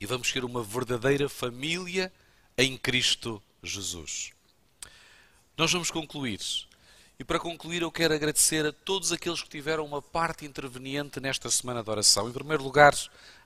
E 0.00 0.06
vamos 0.06 0.28
ser 0.28 0.44
uma 0.44 0.62
verdadeira 0.62 1.28
família 1.28 2.12
em 2.56 2.76
Cristo 2.76 3.42
Jesus. 3.62 4.32
Nós 5.56 5.72
vamos 5.72 5.90
concluir. 5.90 6.40
E 7.18 7.24
para 7.24 7.40
concluir, 7.40 7.82
eu 7.82 7.90
quero 7.90 8.14
agradecer 8.14 8.64
a 8.64 8.72
todos 8.72 9.10
aqueles 9.10 9.42
que 9.42 9.48
tiveram 9.48 9.84
uma 9.84 10.00
parte 10.00 10.46
interveniente 10.46 11.18
nesta 11.18 11.50
semana 11.50 11.82
de 11.82 11.90
oração. 11.90 12.28
Em 12.28 12.32
primeiro 12.32 12.62
lugar, 12.62 12.94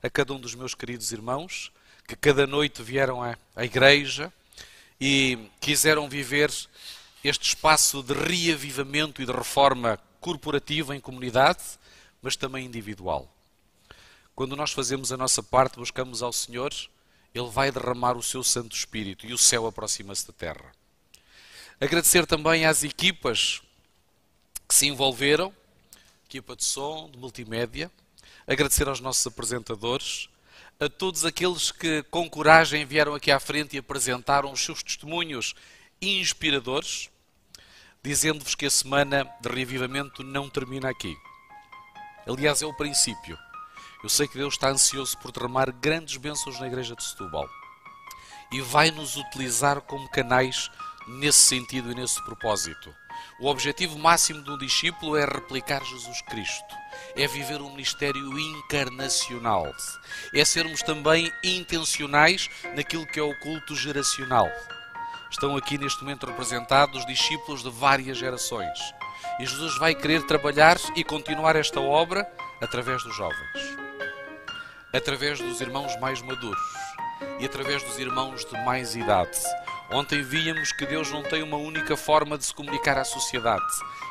a 0.03 0.11
cada 0.11 0.35
um 0.35 0.39
dos 0.39 0.55
meus 0.55 0.75
queridos 0.75 1.11
irmãos, 1.11 1.73
que 2.07 2.17
cada 2.17 2.47
noite 2.47 2.83
vieram 2.83 3.23
à, 3.23 3.37
à 3.55 3.65
igreja 3.65 4.33
e 5.01 5.39
quiseram 5.61 6.09
viver 6.09 6.51
este 7.25 7.49
espaço 7.49 8.03
de 8.03 8.13
reavivamento 8.13 9.23
e 9.23 9.27
de 9.27 9.33
reforma 9.33 9.99
corporativa 10.21 10.95
em 10.95 11.01
comunidade, 11.01 11.63
mas 12.21 12.37
também 12.37 12.67
individual. 12.67 13.29
Quando 14.35 14.57
nós 14.57 14.73
fazemos 14.73 15.13
a 15.13 15.17
nossa 15.17 15.43
parte, 15.43 15.79
buscamos 15.79 16.23
ao 16.23 16.33
Senhor, 16.33 16.73
Ele 17.35 17.51
vai 17.51 17.71
derramar 17.71 18.17
o 18.17 18.23
seu 18.23 18.43
Santo 18.43 18.75
Espírito 18.75 19.27
e 19.27 19.33
o 19.33 19.39
céu 19.39 19.67
aproxima-se 19.67 20.27
da 20.27 20.33
terra. 20.33 20.73
Agradecer 21.81 22.27
também 22.27 22.65
às 22.65 22.85
equipas 22.85 23.61
que 24.69 24.75
se 24.75 24.87
envolveram, 24.87 25.53
equipa 26.27 26.57
de 26.57 26.65
som, 26.65 27.11
de 27.11 27.19
multimédia, 27.19 27.91
agradecer 28.47 28.89
aos 28.89 29.01
nossos 29.01 29.27
apresentadores, 29.27 30.29
a 30.81 30.89
todos 30.89 31.25
aqueles 31.25 31.71
que 31.71 32.03
com 32.05 32.29
coragem 32.29 32.85
vieram 32.85 33.15
aqui 33.15 33.31
à 33.31 33.39
frente 33.39 33.77
e 33.77 33.79
apresentaram 33.79 34.51
os 34.53 34.65
seus 34.65 34.83
testemunhos 34.83 35.55
inspiradores, 36.01 37.09
dizendo-vos 38.03 38.55
que 38.55 38.67
a 38.67 38.71
semana 38.71 39.25
de 39.41 39.49
reavivamento 39.49 40.23
não 40.23 40.51
termina 40.51 40.91
aqui. 40.91 41.17
Aliás, 42.27 42.63
é 42.63 42.67
o 42.67 42.75
princípio. 42.75 43.39
Eu 44.03 44.09
sei 44.09 44.27
que 44.27 44.37
Deus 44.37 44.55
está 44.55 44.69
ansioso 44.69 45.17
por 45.19 45.31
derramar 45.31 45.71
grandes 45.71 46.17
bênçãos 46.17 46.59
na 46.59 46.67
igreja 46.67 46.97
de 46.97 47.05
Setúbal 47.05 47.49
e 48.53 48.61
vai 48.61 48.91
nos 48.91 49.17
utilizar 49.17 49.81
como 49.81 50.11
canais 50.11 50.71
nesse 51.07 51.39
sentido 51.39 51.91
e 51.91 51.95
nesse 51.95 52.23
propósito. 52.25 52.95
O 53.41 53.47
objetivo 53.47 53.99
máximo 53.99 54.43
de 54.43 54.51
um 54.51 54.59
discípulo 54.59 55.17
é 55.17 55.25
replicar 55.25 55.85
Jesus 55.85 56.21
Cristo, 56.23 56.75
é 57.17 57.27
viver 57.27 57.61
um 57.61 57.71
ministério 57.71 58.39
encarnacional, 58.39 59.73
é 60.35 60.45
sermos 60.45 60.83
também 60.83 61.33
intencionais 61.43 62.49
naquilo 62.75 63.07
que 63.07 63.21
é 63.21 63.23
o 63.23 63.39
culto 63.41 63.75
geracional 63.75 64.49
estão 65.33 65.57
aqui 65.57 65.79
neste 65.79 66.03
momento 66.03 66.27
representados 66.27 67.07
discípulos 67.07 67.63
de 67.63 67.71
várias 67.71 68.19
gerações. 68.19 68.79
E 69.41 69.47
Jesus 69.47 69.79
vai 69.79 69.95
querer 69.95 70.23
trabalhar 70.27 70.77
e 70.95 71.03
continuar 71.03 71.57
esta 71.57 71.81
obra 71.81 72.31
através 72.61 73.03
dos 73.03 73.17
jovens, 73.17 73.79
através 74.93 75.41
dos 75.41 75.61
irmãos 75.61 75.99
mais 75.99 76.21
maduros 76.21 76.61
e 77.41 77.45
através 77.45 77.83
dos 77.83 77.99
irmãos 77.99 78.45
de 78.45 78.53
mais 78.65 78.95
idade. 78.95 79.39
Ontem 79.93 80.23
víamos 80.23 80.73
que 80.73 80.87
Deus 80.87 81.11
não 81.11 81.23
tem 81.23 81.43
uma 81.43 81.59
única 81.59 81.97
forma 81.99 82.39
de 82.39 82.47
se 82.47 82.55
comunicar 82.55 82.97
à 82.97 83.05
sociedade. 83.05 83.63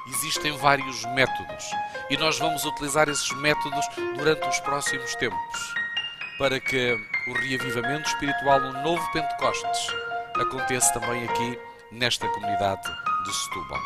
Existem 0.10 0.56
vários 0.58 1.04
métodos 1.06 1.66
e 2.10 2.18
nós 2.18 2.38
vamos 2.38 2.64
utilizar 2.66 3.10
esses 3.10 3.32
métodos 3.38 3.86
durante 4.16 4.48
os 4.48 4.60
próximos 4.60 5.16
tempos 5.16 5.74
para 6.38 6.60
que 6.60 6.94
o 7.28 7.34
reavivamento 7.34 8.10
espiritual 8.10 8.60
no 8.60 8.84
novo 8.84 9.12
Pentecostes 9.12 9.88
acontece 10.36 10.94
também 10.94 11.24
aqui 11.24 11.60
nesta 11.92 12.28
comunidade 12.28 12.88
de 13.24 13.34
Setúbal. 13.34 13.82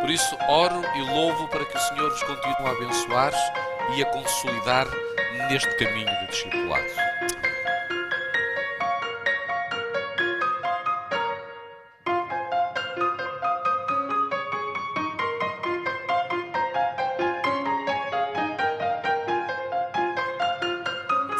Por 0.00 0.10
isso, 0.10 0.36
oro 0.48 0.82
e 0.96 1.02
louvo 1.10 1.48
para 1.48 1.64
que 1.64 1.76
o 1.76 1.80
Senhor 1.80 2.10
vos 2.10 2.22
continue 2.22 2.68
a 2.68 2.70
abençoar 2.70 3.32
e 3.96 4.02
a 4.02 4.06
consolidar 4.06 4.86
neste 5.48 5.74
caminho 5.76 6.06
do 6.06 6.26
discipulado. 6.28 7.39